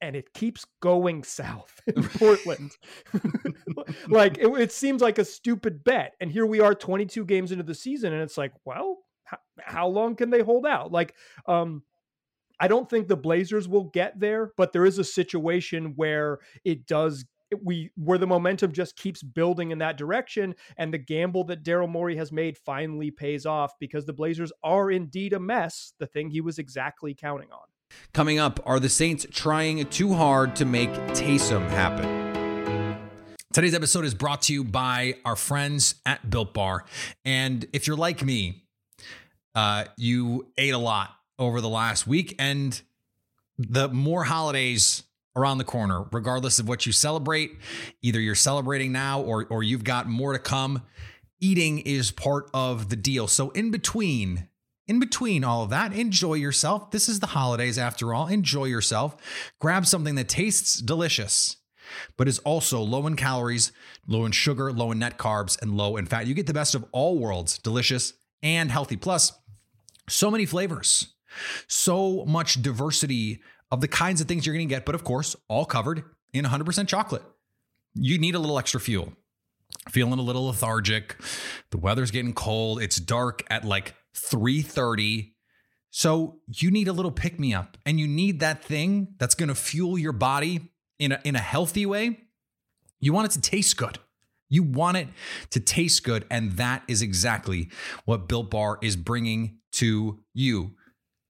and 0.00 0.16
it 0.16 0.32
keeps 0.32 0.64
going 0.80 1.22
south 1.24 1.80
in 1.86 2.02
Portland. 2.18 2.72
like 4.08 4.38
it, 4.38 4.48
it, 4.48 4.72
seems 4.72 5.02
like 5.02 5.18
a 5.18 5.24
stupid 5.24 5.84
bet. 5.84 6.14
And 6.20 6.30
here 6.30 6.46
we 6.46 6.60
are 6.60 6.74
22 6.74 7.24
games 7.24 7.52
into 7.52 7.64
the 7.64 7.74
season 7.74 8.12
and 8.12 8.22
it's 8.22 8.38
like, 8.38 8.52
well, 8.64 8.98
how, 9.30 9.38
how 9.58 9.88
long 9.88 10.16
can 10.16 10.30
they 10.30 10.42
hold 10.42 10.66
out? 10.66 10.92
Like 10.92 11.14
um 11.46 11.82
I 12.62 12.68
don't 12.68 12.90
think 12.90 13.08
the 13.08 13.16
Blazers 13.16 13.66
will 13.68 13.84
get 13.84 14.20
there, 14.20 14.52
but 14.58 14.74
there 14.74 14.84
is 14.84 14.98
a 14.98 15.04
situation 15.04 15.94
where 15.96 16.40
it 16.64 16.86
does 16.86 17.24
we 17.62 17.90
where 17.96 18.18
the 18.18 18.26
momentum 18.26 18.72
just 18.72 18.96
keeps 18.96 19.22
building 19.22 19.70
in 19.70 19.78
that 19.78 19.96
direction 19.96 20.54
and 20.76 20.94
the 20.94 20.98
gamble 20.98 21.44
that 21.44 21.64
Daryl 21.64 21.88
Morey 21.88 22.16
has 22.16 22.30
made 22.30 22.56
finally 22.56 23.10
pays 23.10 23.44
off 23.46 23.72
because 23.80 24.06
the 24.06 24.12
Blazers 24.12 24.52
are 24.62 24.90
indeed 24.90 25.32
a 25.32 25.40
mess, 25.40 25.94
the 25.98 26.06
thing 26.06 26.30
he 26.30 26.40
was 26.40 26.58
exactly 26.58 27.14
counting 27.14 27.50
on. 27.50 27.66
Coming 28.12 28.38
up, 28.38 28.60
are 28.66 28.78
the 28.78 28.88
Saints 28.88 29.26
trying 29.32 29.84
too 29.86 30.14
hard 30.14 30.54
to 30.56 30.64
make 30.64 30.90
Taysom 31.08 31.68
happen? 31.70 32.20
Today's 33.52 33.74
episode 33.74 34.04
is 34.04 34.14
brought 34.14 34.42
to 34.42 34.52
you 34.52 34.62
by 34.62 35.16
our 35.24 35.34
friends 35.34 35.96
at 36.06 36.30
Built 36.30 36.54
Bar. 36.54 36.84
And 37.24 37.66
if 37.72 37.88
you're 37.88 37.96
like 37.96 38.24
me, 38.24 38.62
uh, 39.54 39.84
you 39.96 40.46
ate 40.58 40.74
a 40.74 40.78
lot 40.78 41.10
over 41.38 41.60
the 41.60 41.68
last 41.68 42.06
week, 42.06 42.34
and 42.38 42.80
the 43.58 43.88
more 43.88 44.24
holidays 44.24 45.02
around 45.36 45.58
the 45.58 45.64
corner, 45.64 46.04
regardless 46.12 46.58
of 46.58 46.68
what 46.68 46.86
you 46.86 46.92
celebrate, 46.92 47.52
either 48.02 48.20
you're 48.20 48.34
celebrating 48.34 48.92
now 48.92 49.20
or, 49.20 49.46
or 49.50 49.62
you've 49.62 49.84
got 49.84 50.08
more 50.08 50.32
to 50.32 50.38
come. 50.38 50.82
Eating 51.40 51.78
is 51.80 52.10
part 52.10 52.50
of 52.52 52.90
the 52.90 52.96
deal. 52.96 53.26
So, 53.26 53.50
in 53.50 53.70
between 53.70 54.48
in 54.90 54.98
between 54.98 55.44
all 55.44 55.62
of 55.62 55.70
that, 55.70 55.92
enjoy 55.92 56.34
yourself. 56.34 56.90
This 56.90 57.08
is 57.08 57.20
the 57.20 57.28
holidays 57.28 57.78
after 57.78 58.12
all. 58.12 58.26
Enjoy 58.26 58.64
yourself. 58.64 59.16
Grab 59.60 59.86
something 59.86 60.16
that 60.16 60.28
tastes 60.28 60.80
delicious, 60.80 61.58
but 62.16 62.26
is 62.26 62.40
also 62.40 62.80
low 62.82 63.06
in 63.06 63.14
calories, 63.14 63.70
low 64.08 64.24
in 64.24 64.32
sugar, 64.32 64.72
low 64.72 64.90
in 64.90 64.98
net 64.98 65.16
carbs, 65.16 65.56
and 65.62 65.76
low 65.76 65.96
in 65.96 66.06
fat. 66.06 66.26
You 66.26 66.34
get 66.34 66.48
the 66.48 66.52
best 66.52 66.74
of 66.74 66.84
all 66.90 67.18
worlds 67.18 67.56
delicious 67.56 68.14
and 68.42 68.70
healthy. 68.70 68.96
Plus, 68.96 69.32
so 70.08 70.30
many 70.30 70.46
flavors, 70.46 71.14
so 71.66 72.24
much 72.26 72.62
diversity 72.62 73.40
of 73.70 73.80
the 73.80 73.88
kinds 73.88 74.20
of 74.20 74.28
things 74.28 74.44
you're 74.44 74.54
going 74.54 74.68
to 74.68 74.74
get, 74.74 74.84
but 74.84 74.94
of 74.94 75.04
course, 75.04 75.36
all 75.48 75.64
covered 75.64 76.02
in 76.32 76.44
100% 76.44 76.88
chocolate. 76.88 77.22
You 77.94 78.18
need 78.18 78.34
a 78.34 78.38
little 78.38 78.58
extra 78.58 78.80
fuel. 78.80 79.12
Feeling 79.88 80.18
a 80.18 80.22
little 80.22 80.46
lethargic. 80.46 81.16
The 81.70 81.78
weather's 81.78 82.10
getting 82.10 82.34
cold. 82.34 82.82
It's 82.82 82.96
dark 82.96 83.42
at 83.48 83.64
like 83.64 83.94
3:30. 84.14 85.32
So 85.90 86.40
you 86.46 86.70
need 86.70 86.88
a 86.88 86.92
little 86.92 87.10
pick 87.10 87.40
me 87.40 87.54
up 87.54 87.76
and 87.86 87.98
you 87.98 88.06
need 88.06 88.40
that 88.40 88.62
thing 88.62 89.14
that's 89.18 89.34
going 89.34 89.48
to 89.48 89.54
fuel 89.54 89.98
your 89.98 90.12
body 90.12 90.72
in 90.98 91.12
a 91.12 91.20
in 91.24 91.34
a 91.34 91.40
healthy 91.40 91.86
way. 91.86 92.20
You 93.00 93.12
want 93.12 93.26
it 93.26 93.32
to 93.32 93.40
taste 93.40 93.76
good. 93.76 93.98
You 94.50 94.62
want 94.64 94.98
it 94.98 95.08
to 95.50 95.60
taste 95.60 96.04
good 96.04 96.26
and 96.30 96.52
that 96.52 96.82
is 96.88 97.00
exactly 97.00 97.70
what 98.04 98.28
Built 98.28 98.50
Bar 98.50 98.78
is 98.82 98.96
bringing 98.96 99.58
to 99.74 100.18
you. 100.34 100.72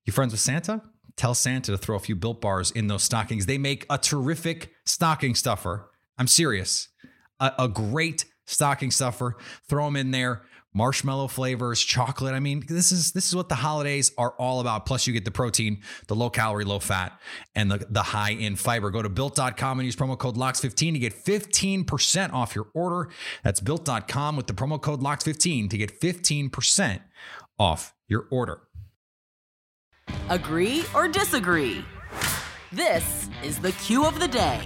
You 0.07 0.13
friends 0.13 0.33
with 0.33 0.41
Santa? 0.41 0.83
Tell 1.17 1.35
Santa 1.35 1.73
to 1.73 1.79
throw 1.79 1.97
a 1.97 2.01
few 2.01 2.17
Built 2.17 2.41
Bars 2.41 2.71
in 2.71 2.87
those 2.87 3.03
stockings. 3.03 3.47
They 3.47 3.59
make 3.59 3.85
a 3.91 3.99
terrific 3.99 4.73
stocking 4.87 5.35
stuffer. 5.35 5.91
I'm 6.17 6.27
serious. 6.27 6.89
A, 7.39 7.53
a 7.59 7.69
great 7.69 8.25
stocking 8.47 8.91
stuffer. 8.91 9.37
Throw 9.69 9.85
them 9.85 9.97
in 9.97 10.11
there 10.11 10.43
marshmallow 10.73 11.29
flavors, 11.29 11.81
chocolate. 11.81 12.35
I 12.35 12.41
mean, 12.41 12.65
this 12.67 12.93
is 12.93 13.13
this 13.13 13.29
is 13.29 13.37
what 13.37 13.49
the 13.49 13.57
holidays 13.57 14.13
are 14.17 14.31
all 14.33 14.61
about. 14.61 14.87
Plus, 14.87 15.07
you 15.07 15.13
get 15.13 15.25
the 15.25 15.31
protein, 15.31 15.83
the 16.07 16.15
low 16.15 16.31
calorie, 16.31 16.65
low 16.65 16.79
fat, 16.79 17.19
and 17.55 17.71
the, 17.71 17.87
the 17.89 18.03
high 18.03 18.31
in 18.31 18.57
fiber. 18.57 18.91
Go 18.91 19.03
to 19.03 19.09
built.com 19.09 19.79
and 19.79 19.87
use 19.87 19.97
promo 19.97 20.19
code 20.19 20.37
LOCKS15 20.37 20.93
to 20.93 20.99
get 20.99 21.25
15% 21.25 22.33
off 22.33 22.55
your 22.55 22.69
order. 22.75 23.11
That's 23.43 23.61
built.com 23.61 24.37
with 24.37 24.47
the 24.47 24.55
promo 24.55 24.81
code 24.81 25.01
LOCKS15 25.01 25.71
to 25.71 25.79
get 25.79 26.01
15% 26.01 27.01
off 27.59 27.95
your 28.09 28.27
order. 28.31 28.63
Agree 30.29 30.85
or 30.95 31.09
disagree? 31.09 31.85
This 32.73 33.29
is 33.43 33.59
the 33.59 33.73
cue 33.73 34.07
of 34.07 34.21
the 34.21 34.29
day. 34.29 34.63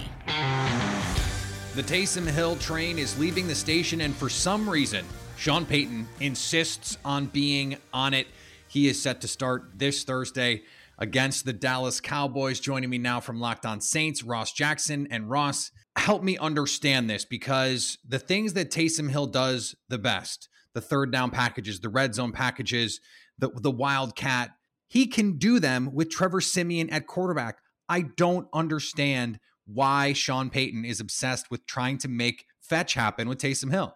The 1.75 1.83
Taysom 1.83 2.25
Hill 2.25 2.55
train 2.57 2.97
is 2.97 3.19
leaving 3.19 3.47
the 3.47 3.55
station, 3.55 4.01
and 4.01 4.15
for 4.15 4.29
some 4.29 4.69
reason, 4.69 5.05
Sean 5.37 5.65
Payton 5.65 6.07
insists 6.19 6.97
on 7.05 7.27
being 7.27 7.77
on 7.93 8.13
it. 8.13 8.27
He 8.67 8.87
is 8.87 9.01
set 9.01 9.21
to 9.21 9.27
start 9.27 9.77
this 9.77 10.03
Thursday 10.03 10.63
against 10.97 11.45
the 11.45 11.53
Dallas 11.53 11.99
Cowboys. 11.99 12.59
Joining 12.59 12.89
me 12.89 12.97
now 12.97 13.19
from 13.19 13.39
Locked 13.39 13.65
On 13.65 13.81
Saints, 13.81 14.23
Ross 14.23 14.53
Jackson. 14.53 15.07
And 15.11 15.29
Ross, 15.29 15.71
help 15.97 16.23
me 16.23 16.37
understand 16.37 17.09
this 17.09 17.25
because 17.25 17.97
the 18.07 18.19
things 18.19 18.53
that 18.53 18.71
Taysom 18.71 19.11
Hill 19.11 19.27
does 19.27 19.75
the 19.89 19.97
best, 19.97 20.49
the 20.73 20.81
third 20.81 21.11
down 21.11 21.31
packages, 21.31 21.79
the 21.79 21.89
red 21.89 22.15
zone 22.15 22.31
packages, 22.31 22.99
the, 23.37 23.49
the 23.49 23.71
wildcat, 23.71 24.51
he 24.87 25.05
can 25.05 25.37
do 25.37 25.59
them 25.59 25.93
with 25.93 26.09
Trevor 26.09 26.41
Siemian 26.41 26.89
at 26.89 27.07
quarterback. 27.07 27.59
I 27.89 28.01
don't 28.01 28.47
understand 28.53 29.39
why 29.65 30.13
Sean 30.13 30.49
Payton 30.49 30.85
is 30.85 30.99
obsessed 30.99 31.51
with 31.51 31.65
trying 31.65 31.97
to 31.99 32.07
make 32.07 32.45
fetch 32.61 32.93
happen 32.93 33.27
with 33.27 33.39
Taysom 33.39 33.71
Hill. 33.71 33.95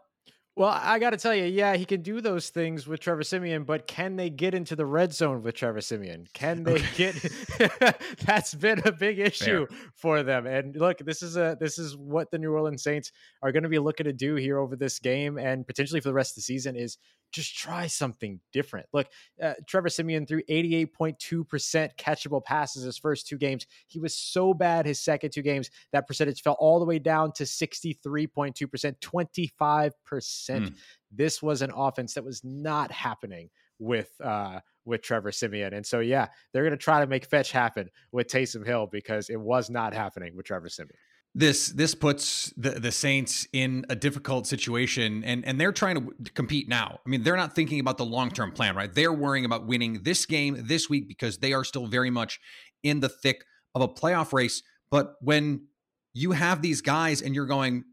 Well, 0.60 0.78
I 0.78 1.00
got 1.00 1.12
to 1.12 1.18
tell 1.18 1.34
you, 1.34 1.46
yeah, 1.46 1.78
he 1.78 1.86
can 1.86 2.02
do 2.02 2.20
those 2.20 2.50
things 2.50 2.86
with 2.86 3.00
Trevor 3.00 3.24
Siemian, 3.24 3.64
but 3.64 3.88
can 3.88 4.18
they 4.18 4.30
get 4.30 4.54
into 4.54 4.76
the 4.76 4.86
red 4.86 5.14
zone 5.14 5.42
with 5.42 5.56
Trevor 5.56 5.80
Siemian? 5.80 6.28
Can 6.34 6.64
they 6.64 6.84
get? 6.98 7.16
That's 8.26 8.56
been 8.56 8.82
a 8.84 8.92
big 8.92 9.20
issue 9.20 9.68
Fair. 9.68 9.78
for 9.96 10.22
them. 10.22 10.46
And 10.48 10.76
look, 10.76 10.98
this 10.98 11.24
is 11.24 11.38
a 11.38 11.56
this 11.58 11.80
is 11.80 11.96
what 11.96 12.30
the 12.30 12.38
New 12.38 12.52
Orleans 12.52 12.84
Saints 12.84 13.14
are 13.42 13.54
going 13.54 13.64
to 13.64 13.70
be 13.70 13.80
looking 13.80 14.04
to 14.04 14.12
do 14.12 14.36
here 14.36 14.58
over 14.58 14.76
this 14.76 15.00
game 15.00 15.38
and 15.38 15.66
potentially 15.66 16.02
for 16.02 16.10
the 16.10 16.14
rest 16.14 16.32
of 16.32 16.36
the 16.36 16.42
season 16.42 16.76
is 16.76 16.98
just 17.32 17.58
try 17.58 17.88
something 17.88 18.40
different. 18.52 18.88
Look, 18.94 19.08
uh, 19.42 19.54
Trevor 19.68 19.90
Siemian 19.90 20.26
threw 20.26 20.42
88.2% 20.44 21.96
catchable 21.98 22.44
passes 22.44 22.84
his 22.84 22.98
first 22.98 23.28
two 23.28 23.38
games. 23.38 23.66
He 23.88 24.00
was 24.00 24.16
so 24.16 24.54
bad 24.54 24.86
his 24.86 25.00
second 25.00 25.32
two 25.32 25.42
games, 25.42 25.70
that 25.92 26.08
percentage 26.08 26.42
fell 26.42 26.58
all 26.60 26.80
the 26.80 26.86
way 26.86 27.00
down 27.00 27.32
to 27.34 27.44
63.2%, 27.44 29.00
25%. 29.00 29.92
Mm. 30.12 30.76
This 31.12 31.42
was 31.42 31.62
an 31.62 31.72
offense 31.76 32.14
that 32.14 32.24
was 32.24 32.44
not 32.44 32.92
happening 32.92 33.50
with 33.82 34.12
uh 34.22 34.60
with 34.84 35.02
Trevor 35.02 35.32
Siemian. 35.32 35.74
And 35.74 35.86
so 35.86 36.00
yeah, 36.00 36.28
they're 36.52 36.64
going 36.64 36.72
to 36.72 36.78
try 36.78 37.00
to 37.00 37.08
make 37.08 37.26
fetch 37.26 37.52
happen 37.52 37.90
with 38.12 38.28
Taysom 38.28 38.66
Hill 38.66 38.88
because 38.92 39.30
it 39.30 39.40
was 39.40 39.70
not 39.70 39.94
happening 39.94 40.36
with 40.36 40.46
Trevor 40.48 40.68
Siemian 40.68 40.98
this 41.36 41.70
this 41.70 41.94
puts 41.96 42.52
the 42.58 42.72
the 42.72 42.92
Saints 42.92 43.48
in 43.54 43.86
a 43.90 43.96
difficult 43.96 44.48
situation 44.48 45.24
and 45.24 45.46
and 45.46 45.60
they're 45.60 45.72
trying 45.72 45.96
to 45.96 46.32
compete 46.32 46.68
now. 46.68 47.00
I 47.06 47.10
mean, 47.10 47.24
they're 47.24 47.38
not 47.38 47.56
thinking 47.56 47.80
about 47.80 47.98
the 47.98 48.06
long-term 48.06 48.52
plan, 48.52 48.76
right? 48.76 48.94
They're 48.94 49.14
worrying 49.14 49.46
about 49.46 49.68
winning 49.68 50.02
this 50.04 50.26
game 50.26 50.58
this 50.68 50.90
week 50.90 51.08
because 51.08 51.38
they 51.38 51.54
are 51.54 51.64
still 51.64 51.88
very 51.88 52.10
much 52.10 52.40
in 52.84 53.00
the 53.00 53.10
thick 53.10 53.44
of 53.76 53.82
a 53.82 53.88
playoff 53.88 54.34
race. 54.34 54.64
But 54.90 55.16
when 55.22 55.68
you 56.14 56.32
have 56.32 56.62
these 56.62 56.82
guys 56.82 57.22
and 57.22 57.36
you're 57.36 57.46
going 57.46 57.84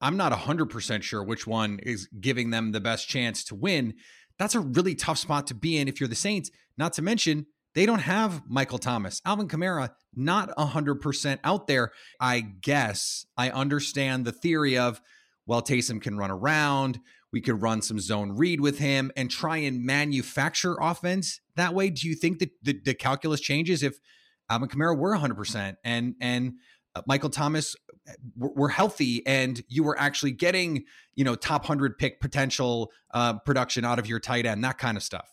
I'm 0.00 0.16
not 0.16 0.32
100% 0.32 1.02
sure 1.02 1.24
which 1.24 1.46
one 1.46 1.80
is 1.82 2.08
giving 2.20 2.50
them 2.50 2.72
the 2.72 2.80
best 2.80 3.08
chance 3.08 3.42
to 3.44 3.54
win. 3.54 3.94
That's 4.38 4.54
a 4.54 4.60
really 4.60 4.94
tough 4.94 5.18
spot 5.18 5.48
to 5.48 5.54
be 5.54 5.76
in 5.76 5.88
if 5.88 6.00
you're 6.00 6.08
the 6.08 6.14
Saints, 6.14 6.50
not 6.76 6.92
to 6.94 7.02
mention 7.02 7.46
they 7.74 7.86
don't 7.86 8.00
have 8.00 8.42
Michael 8.48 8.78
Thomas. 8.78 9.20
Alvin 9.24 9.48
Kamara, 9.48 9.90
not 10.14 10.50
100% 10.56 11.38
out 11.44 11.66
there. 11.66 11.92
I 12.20 12.40
guess 12.40 13.26
I 13.36 13.50
understand 13.50 14.24
the 14.24 14.32
theory 14.32 14.78
of, 14.78 15.00
well, 15.46 15.62
Taysom 15.62 16.00
can 16.00 16.16
run 16.16 16.30
around. 16.30 16.98
We 17.32 17.40
could 17.40 17.60
run 17.60 17.82
some 17.82 18.00
zone 18.00 18.32
read 18.32 18.60
with 18.60 18.78
him 18.78 19.12
and 19.16 19.30
try 19.30 19.58
and 19.58 19.84
manufacture 19.84 20.76
offense 20.80 21.40
that 21.56 21.74
way. 21.74 21.90
Do 21.90 22.08
you 22.08 22.14
think 22.14 22.38
that 22.38 22.50
the, 22.62 22.80
the 22.84 22.94
calculus 22.94 23.40
changes 23.40 23.82
if 23.82 23.98
Alvin 24.48 24.68
Kamara 24.68 24.96
were 24.96 25.16
100% 25.16 25.76
and 25.84 26.14
and 26.20 26.54
uh, 26.94 27.02
Michael 27.06 27.28
Thomas 27.28 27.76
uh, 28.08 28.12
were 28.36 28.70
healthy 28.70 29.26
and 29.26 29.62
you 29.68 29.84
were 29.84 29.98
actually 29.98 30.32
getting, 30.32 30.84
you 31.14 31.24
know, 31.24 31.34
top 31.34 31.62
100 31.62 31.98
pick 31.98 32.20
potential 32.20 32.90
uh, 33.12 33.38
production 33.40 33.84
out 33.84 33.98
of 33.98 34.06
your 34.06 34.20
tight 34.20 34.46
end, 34.46 34.64
that 34.64 34.78
kind 34.78 34.96
of 34.96 35.02
stuff? 35.02 35.28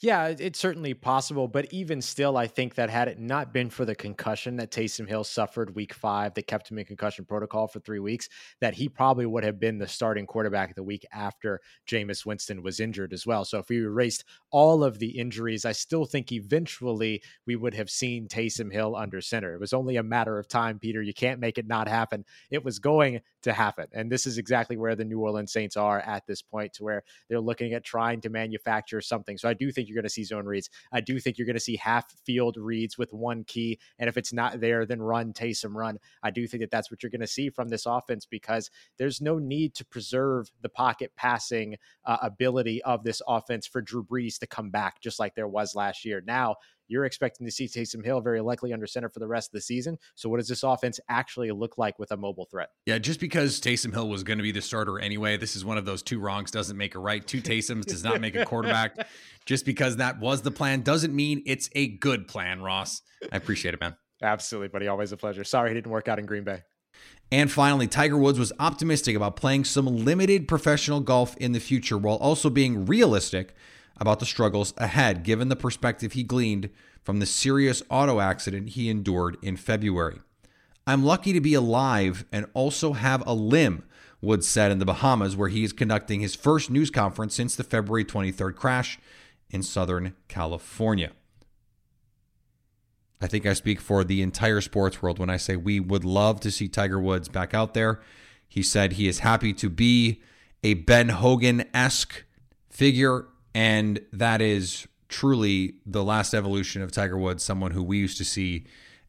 Yeah, 0.00 0.28
it's 0.38 0.60
certainly 0.60 0.94
possible, 0.94 1.48
but 1.48 1.72
even 1.72 2.00
still, 2.00 2.36
I 2.36 2.46
think 2.46 2.76
that 2.76 2.88
had 2.88 3.08
it 3.08 3.18
not 3.18 3.52
been 3.52 3.68
for 3.68 3.84
the 3.84 3.96
concussion 3.96 4.54
that 4.58 4.70
Taysom 4.70 5.08
Hill 5.08 5.24
suffered 5.24 5.74
week 5.74 5.92
five 5.92 6.34
that 6.34 6.46
kept 6.46 6.70
him 6.70 6.78
in 6.78 6.84
concussion 6.84 7.24
protocol 7.24 7.66
for 7.66 7.80
three 7.80 7.98
weeks, 7.98 8.28
that 8.60 8.74
he 8.74 8.88
probably 8.88 9.26
would 9.26 9.42
have 9.42 9.58
been 9.58 9.78
the 9.78 9.88
starting 9.88 10.24
quarterback 10.24 10.76
the 10.76 10.84
week 10.84 11.04
after 11.12 11.60
Jameis 11.88 12.24
Winston 12.24 12.62
was 12.62 12.78
injured 12.78 13.12
as 13.12 13.26
well. 13.26 13.44
So 13.44 13.58
if 13.58 13.68
we 13.68 13.78
erased 13.78 14.22
all 14.52 14.84
of 14.84 15.00
the 15.00 15.18
injuries, 15.18 15.64
I 15.64 15.72
still 15.72 16.04
think 16.04 16.30
eventually 16.30 17.20
we 17.44 17.56
would 17.56 17.74
have 17.74 17.90
seen 17.90 18.28
Taysom 18.28 18.72
Hill 18.72 18.94
under 18.94 19.20
center. 19.20 19.54
It 19.54 19.60
was 19.60 19.72
only 19.72 19.96
a 19.96 20.04
matter 20.04 20.38
of 20.38 20.46
time, 20.46 20.78
Peter. 20.78 21.02
You 21.02 21.12
can't 21.12 21.40
make 21.40 21.58
it 21.58 21.66
not 21.66 21.88
happen. 21.88 22.24
It 22.52 22.64
was 22.64 22.78
going 22.78 23.20
to 23.42 23.52
happen. 23.52 23.86
And 23.92 24.12
this 24.12 24.28
is 24.28 24.38
exactly 24.38 24.76
where 24.76 24.94
the 24.94 25.04
New 25.04 25.18
Orleans 25.18 25.52
Saints 25.52 25.76
are 25.76 25.98
at 26.00 26.24
this 26.28 26.40
point, 26.40 26.72
to 26.74 26.84
where 26.84 27.02
they're 27.28 27.40
looking 27.40 27.72
at 27.72 27.82
trying 27.82 28.20
to 28.20 28.30
manufacture 28.30 29.00
something. 29.00 29.36
So 29.36 29.48
I 29.48 29.54
do 29.54 29.72
think 29.72 29.87
you're 29.88 29.94
going 29.94 30.04
to 30.04 30.10
see 30.10 30.24
zone 30.24 30.46
reads. 30.46 30.70
I 30.92 31.00
do 31.00 31.18
think 31.18 31.38
you're 31.38 31.46
going 31.46 31.56
to 31.56 31.60
see 31.60 31.76
half 31.76 32.12
field 32.24 32.56
reads 32.58 32.98
with 32.98 33.12
one 33.12 33.44
key. 33.44 33.78
And 33.98 34.08
if 34.08 34.16
it's 34.16 34.32
not 34.32 34.60
there, 34.60 34.86
then 34.86 35.00
run, 35.00 35.32
Taysom, 35.32 35.74
run. 35.74 35.98
I 36.22 36.30
do 36.30 36.46
think 36.46 36.62
that 36.62 36.70
that's 36.70 36.90
what 36.90 37.02
you're 37.02 37.10
going 37.10 37.20
to 37.20 37.26
see 37.26 37.50
from 37.50 37.68
this 37.68 37.86
offense 37.86 38.26
because 38.26 38.70
there's 38.98 39.20
no 39.20 39.38
need 39.38 39.74
to 39.76 39.84
preserve 39.84 40.50
the 40.60 40.68
pocket 40.68 41.12
passing 41.16 41.76
uh, 42.04 42.18
ability 42.22 42.82
of 42.82 43.02
this 43.04 43.22
offense 43.26 43.66
for 43.66 43.80
Drew 43.80 44.04
Brees 44.04 44.38
to 44.38 44.46
come 44.46 44.70
back, 44.70 45.00
just 45.00 45.18
like 45.18 45.34
there 45.34 45.48
was 45.48 45.74
last 45.74 46.04
year. 46.04 46.22
Now, 46.26 46.56
you're 46.88 47.04
expecting 47.04 47.46
to 47.46 47.52
see 47.52 47.66
Taysom 47.66 48.04
Hill 48.04 48.20
very 48.20 48.40
likely 48.40 48.72
under 48.72 48.86
center 48.86 49.08
for 49.08 49.20
the 49.20 49.28
rest 49.28 49.50
of 49.50 49.52
the 49.52 49.60
season. 49.60 49.98
So, 50.14 50.28
what 50.28 50.38
does 50.38 50.48
this 50.48 50.62
offense 50.62 50.98
actually 51.08 51.50
look 51.50 51.78
like 51.78 51.98
with 51.98 52.10
a 52.10 52.16
mobile 52.16 52.46
threat? 52.50 52.70
Yeah, 52.86 52.98
just 52.98 53.20
because 53.20 53.60
Taysom 53.60 53.92
Hill 53.92 54.08
was 54.08 54.24
going 54.24 54.38
to 54.38 54.42
be 54.42 54.52
the 54.52 54.62
starter 54.62 54.98
anyway, 54.98 55.36
this 55.36 55.54
is 55.54 55.64
one 55.64 55.78
of 55.78 55.84
those 55.84 56.02
two 56.02 56.18
wrongs 56.18 56.50
doesn't 56.50 56.76
make 56.76 56.94
a 56.94 56.98
right. 56.98 57.24
Two 57.26 57.40
Taysoms 57.40 57.84
does 57.84 58.02
not 58.02 58.20
make 58.20 58.34
a 58.34 58.44
quarterback. 58.44 59.08
just 59.46 59.64
because 59.64 59.96
that 59.96 60.18
was 60.18 60.42
the 60.42 60.50
plan 60.50 60.82
doesn't 60.82 61.14
mean 61.14 61.42
it's 61.46 61.70
a 61.74 61.88
good 61.88 62.28
plan, 62.28 62.60
Ross. 62.60 63.02
I 63.32 63.36
appreciate 63.36 63.74
it, 63.74 63.80
man. 63.80 63.96
Absolutely, 64.22 64.68
buddy. 64.68 64.88
Always 64.88 65.12
a 65.12 65.16
pleasure. 65.16 65.44
Sorry 65.44 65.70
it 65.70 65.74
didn't 65.74 65.92
work 65.92 66.08
out 66.08 66.18
in 66.18 66.26
Green 66.26 66.44
Bay. 66.44 66.62
And 67.30 67.52
finally, 67.52 67.86
Tiger 67.86 68.16
Woods 68.16 68.38
was 68.38 68.52
optimistic 68.58 69.14
about 69.14 69.36
playing 69.36 69.64
some 69.64 69.86
limited 69.86 70.48
professional 70.48 71.00
golf 71.00 71.36
in 71.36 71.52
the 71.52 71.60
future 71.60 71.98
while 71.98 72.16
also 72.16 72.48
being 72.48 72.86
realistic 72.86 73.54
about 74.00 74.20
the 74.20 74.26
struggles 74.26 74.74
ahead, 74.76 75.22
given 75.22 75.48
the 75.48 75.56
perspective 75.56 76.12
he 76.12 76.22
gleaned 76.22 76.70
from 77.02 77.18
the 77.18 77.26
serious 77.26 77.82
auto 77.90 78.20
accident 78.20 78.70
he 78.70 78.88
endured 78.88 79.36
in 79.42 79.56
February. 79.56 80.20
I'm 80.86 81.04
lucky 81.04 81.32
to 81.32 81.40
be 81.40 81.54
alive 81.54 82.24
and 82.32 82.46
also 82.54 82.94
have 82.94 83.22
a 83.26 83.34
limb, 83.34 83.84
Woods 84.20 84.48
said 84.48 84.72
in 84.72 84.78
the 84.78 84.84
Bahamas, 84.84 85.36
where 85.36 85.48
he 85.48 85.64
is 85.64 85.72
conducting 85.72 86.20
his 86.20 86.34
first 86.34 86.70
news 86.70 86.90
conference 86.90 87.34
since 87.34 87.54
the 87.54 87.64
February 87.64 88.04
23rd 88.04 88.56
crash 88.56 88.98
in 89.50 89.62
Southern 89.62 90.14
California. 90.28 91.12
I 93.20 93.26
think 93.26 93.46
I 93.46 93.52
speak 93.52 93.80
for 93.80 94.04
the 94.04 94.22
entire 94.22 94.60
sports 94.60 95.02
world 95.02 95.18
when 95.18 95.30
I 95.30 95.36
say 95.36 95.56
we 95.56 95.80
would 95.80 96.04
love 96.04 96.40
to 96.40 96.50
see 96.50 96.68
Tiger 96.68 97.00
Woods 97.00 97.28
back 97.28 97.52
out 97.52 97.74
there. 97.74 98.00
He 98.48 98.62
said 98.62 98.92
he 98.92 99.08
is 99.08 99.20
happy 99.20 99.52
to 99.54 99.68
be 99.68 100.22
a 100.62 100.74
Ben 100.74 101.10
Hogan 101.10 101.64
esque 101.74 102.24
figure 102.70 103.26
and 103.58 103.98
that 104.12 104.40
is 104.40 104.86
truly 105.08 105.74
the 105.84 106.04
last 106.04 106.32
evolution 106.32 106.80
of 106.80 106.92
Tiger 106.92 107.18
Woods, 107.18 107.42
someone 107.42 107.72
who 107.72 107.82
we 107.82 107.98
used 107.98 108.16
to 108.18 108.24
see 108.24 108.66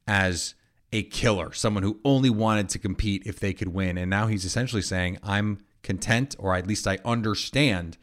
as 0.08 0.56
a 0.92 1.04
killer, 1.04 1.54
someone 1.54 1.84
who 1.84 2.00
only 2.04 2.32
wanted 2.32 2.68
to 2.70 2.80
compete 2.80 3.22
if 3.28 3.40
they 3.40 3.54
could 3.54 3.68
win. 3.68 3.96
And 3.96 4.10
now 4.10 4.26
he's 4.26 4.46
essentially 4.46 4.82
saying, 4.82 5.20
I'm 5.22 5.60
content, 5.84 6.36
or 6.40 6.56
at 6.56 6.66
least 6.66 6.88
I 6.88 6.98
understand 7.06 8.00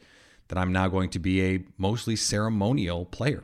that 0.47 0.57
I'm 0.57 0.71
now 0.71 0.87
going 0.87 1.09
to 1.09 1.19
be 1.19 1.43
a 1.43 1.65
mostly 1.77 2.15
ceremonial 2.15 3.03
player. 3.03 3.43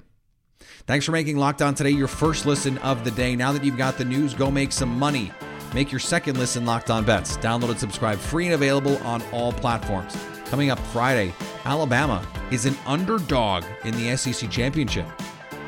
Thanks 0.88 1.06
for 1.06 1.12
making 1.12 1.36
Locked 1.36 1.62
On 1.62 1.76
today 1.76 1.90
your 1.90 2.08
first 2.08 2.46
listen 2.46 2.78
of 2.78 3.04
the 3.04 3.12
day. 3.12 3.36
Now 3.36 3.52
that 3.52 3.66
you've 3.66 3.78
got 3.78 3.98
the 3.98 4.06
news, 4.06 4.34
go 4.34 4.50
make 4.50 4.72
some 4.72 4.98
money. 4.98 5.30
Make 5.74 5.92
your 5.92 6.00
second 6.00 6.38
listen 6.38 6.66
Locked 6.66 6.90
On 6.90 7.04
Bets. 7.04 7.36
Download 7.36 7.72
and 7.72 7.80
subscribe 7.80 8.18
free 8.18 8.46
and 8.46 8.54
available 8.54 8.96
on 9.00 9.22
all 9.34 9.52
platforms. 9.52 10.16
Coming 10.54 10.70
up 10.70 10.78
Friday, 10.78 11.34
Alabama 11.66 12.24
is 12.52 12.68
an 12.68 12.76
underdog 12.86 13.64
in 13.86 13.96
the 13.96 14.16
SEC 14.16 14.52
championship. 14.52 15.08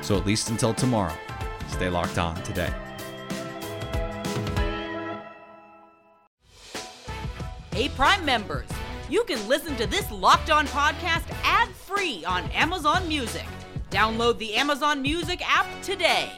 So 0.02 0.16
at 0.16 0.28
least 0.28 0.52
until 0.52 0.76
tomorrow, 0.76 1.16
stay 1.70 1.90
locked 1.90 2.20
on 2.20 2.36
today. 2.44 2.72
Hey, 7.72 7.90
Prime 7.96 8.24
members, 8.24 8.70
you 9.10 9.24
can 9.24 9.48
listen 9.48 9.76
to 9.78 9.88
this 9.88 10.12
locked 10.12 10.52
on 10.52 10.68
podcast 10.68 11.34
ad 11.44 11.70
free 11.70 12.24
on 12.24 12.44
Amazon 12.52 13.08
Music. 13.08 13.48
Download 13.90 14.38
the 14.38 14.54
Amazon 14.54 15.02
Music 15.02 15.42
app 15.50 15.66
today. 15.82 16.32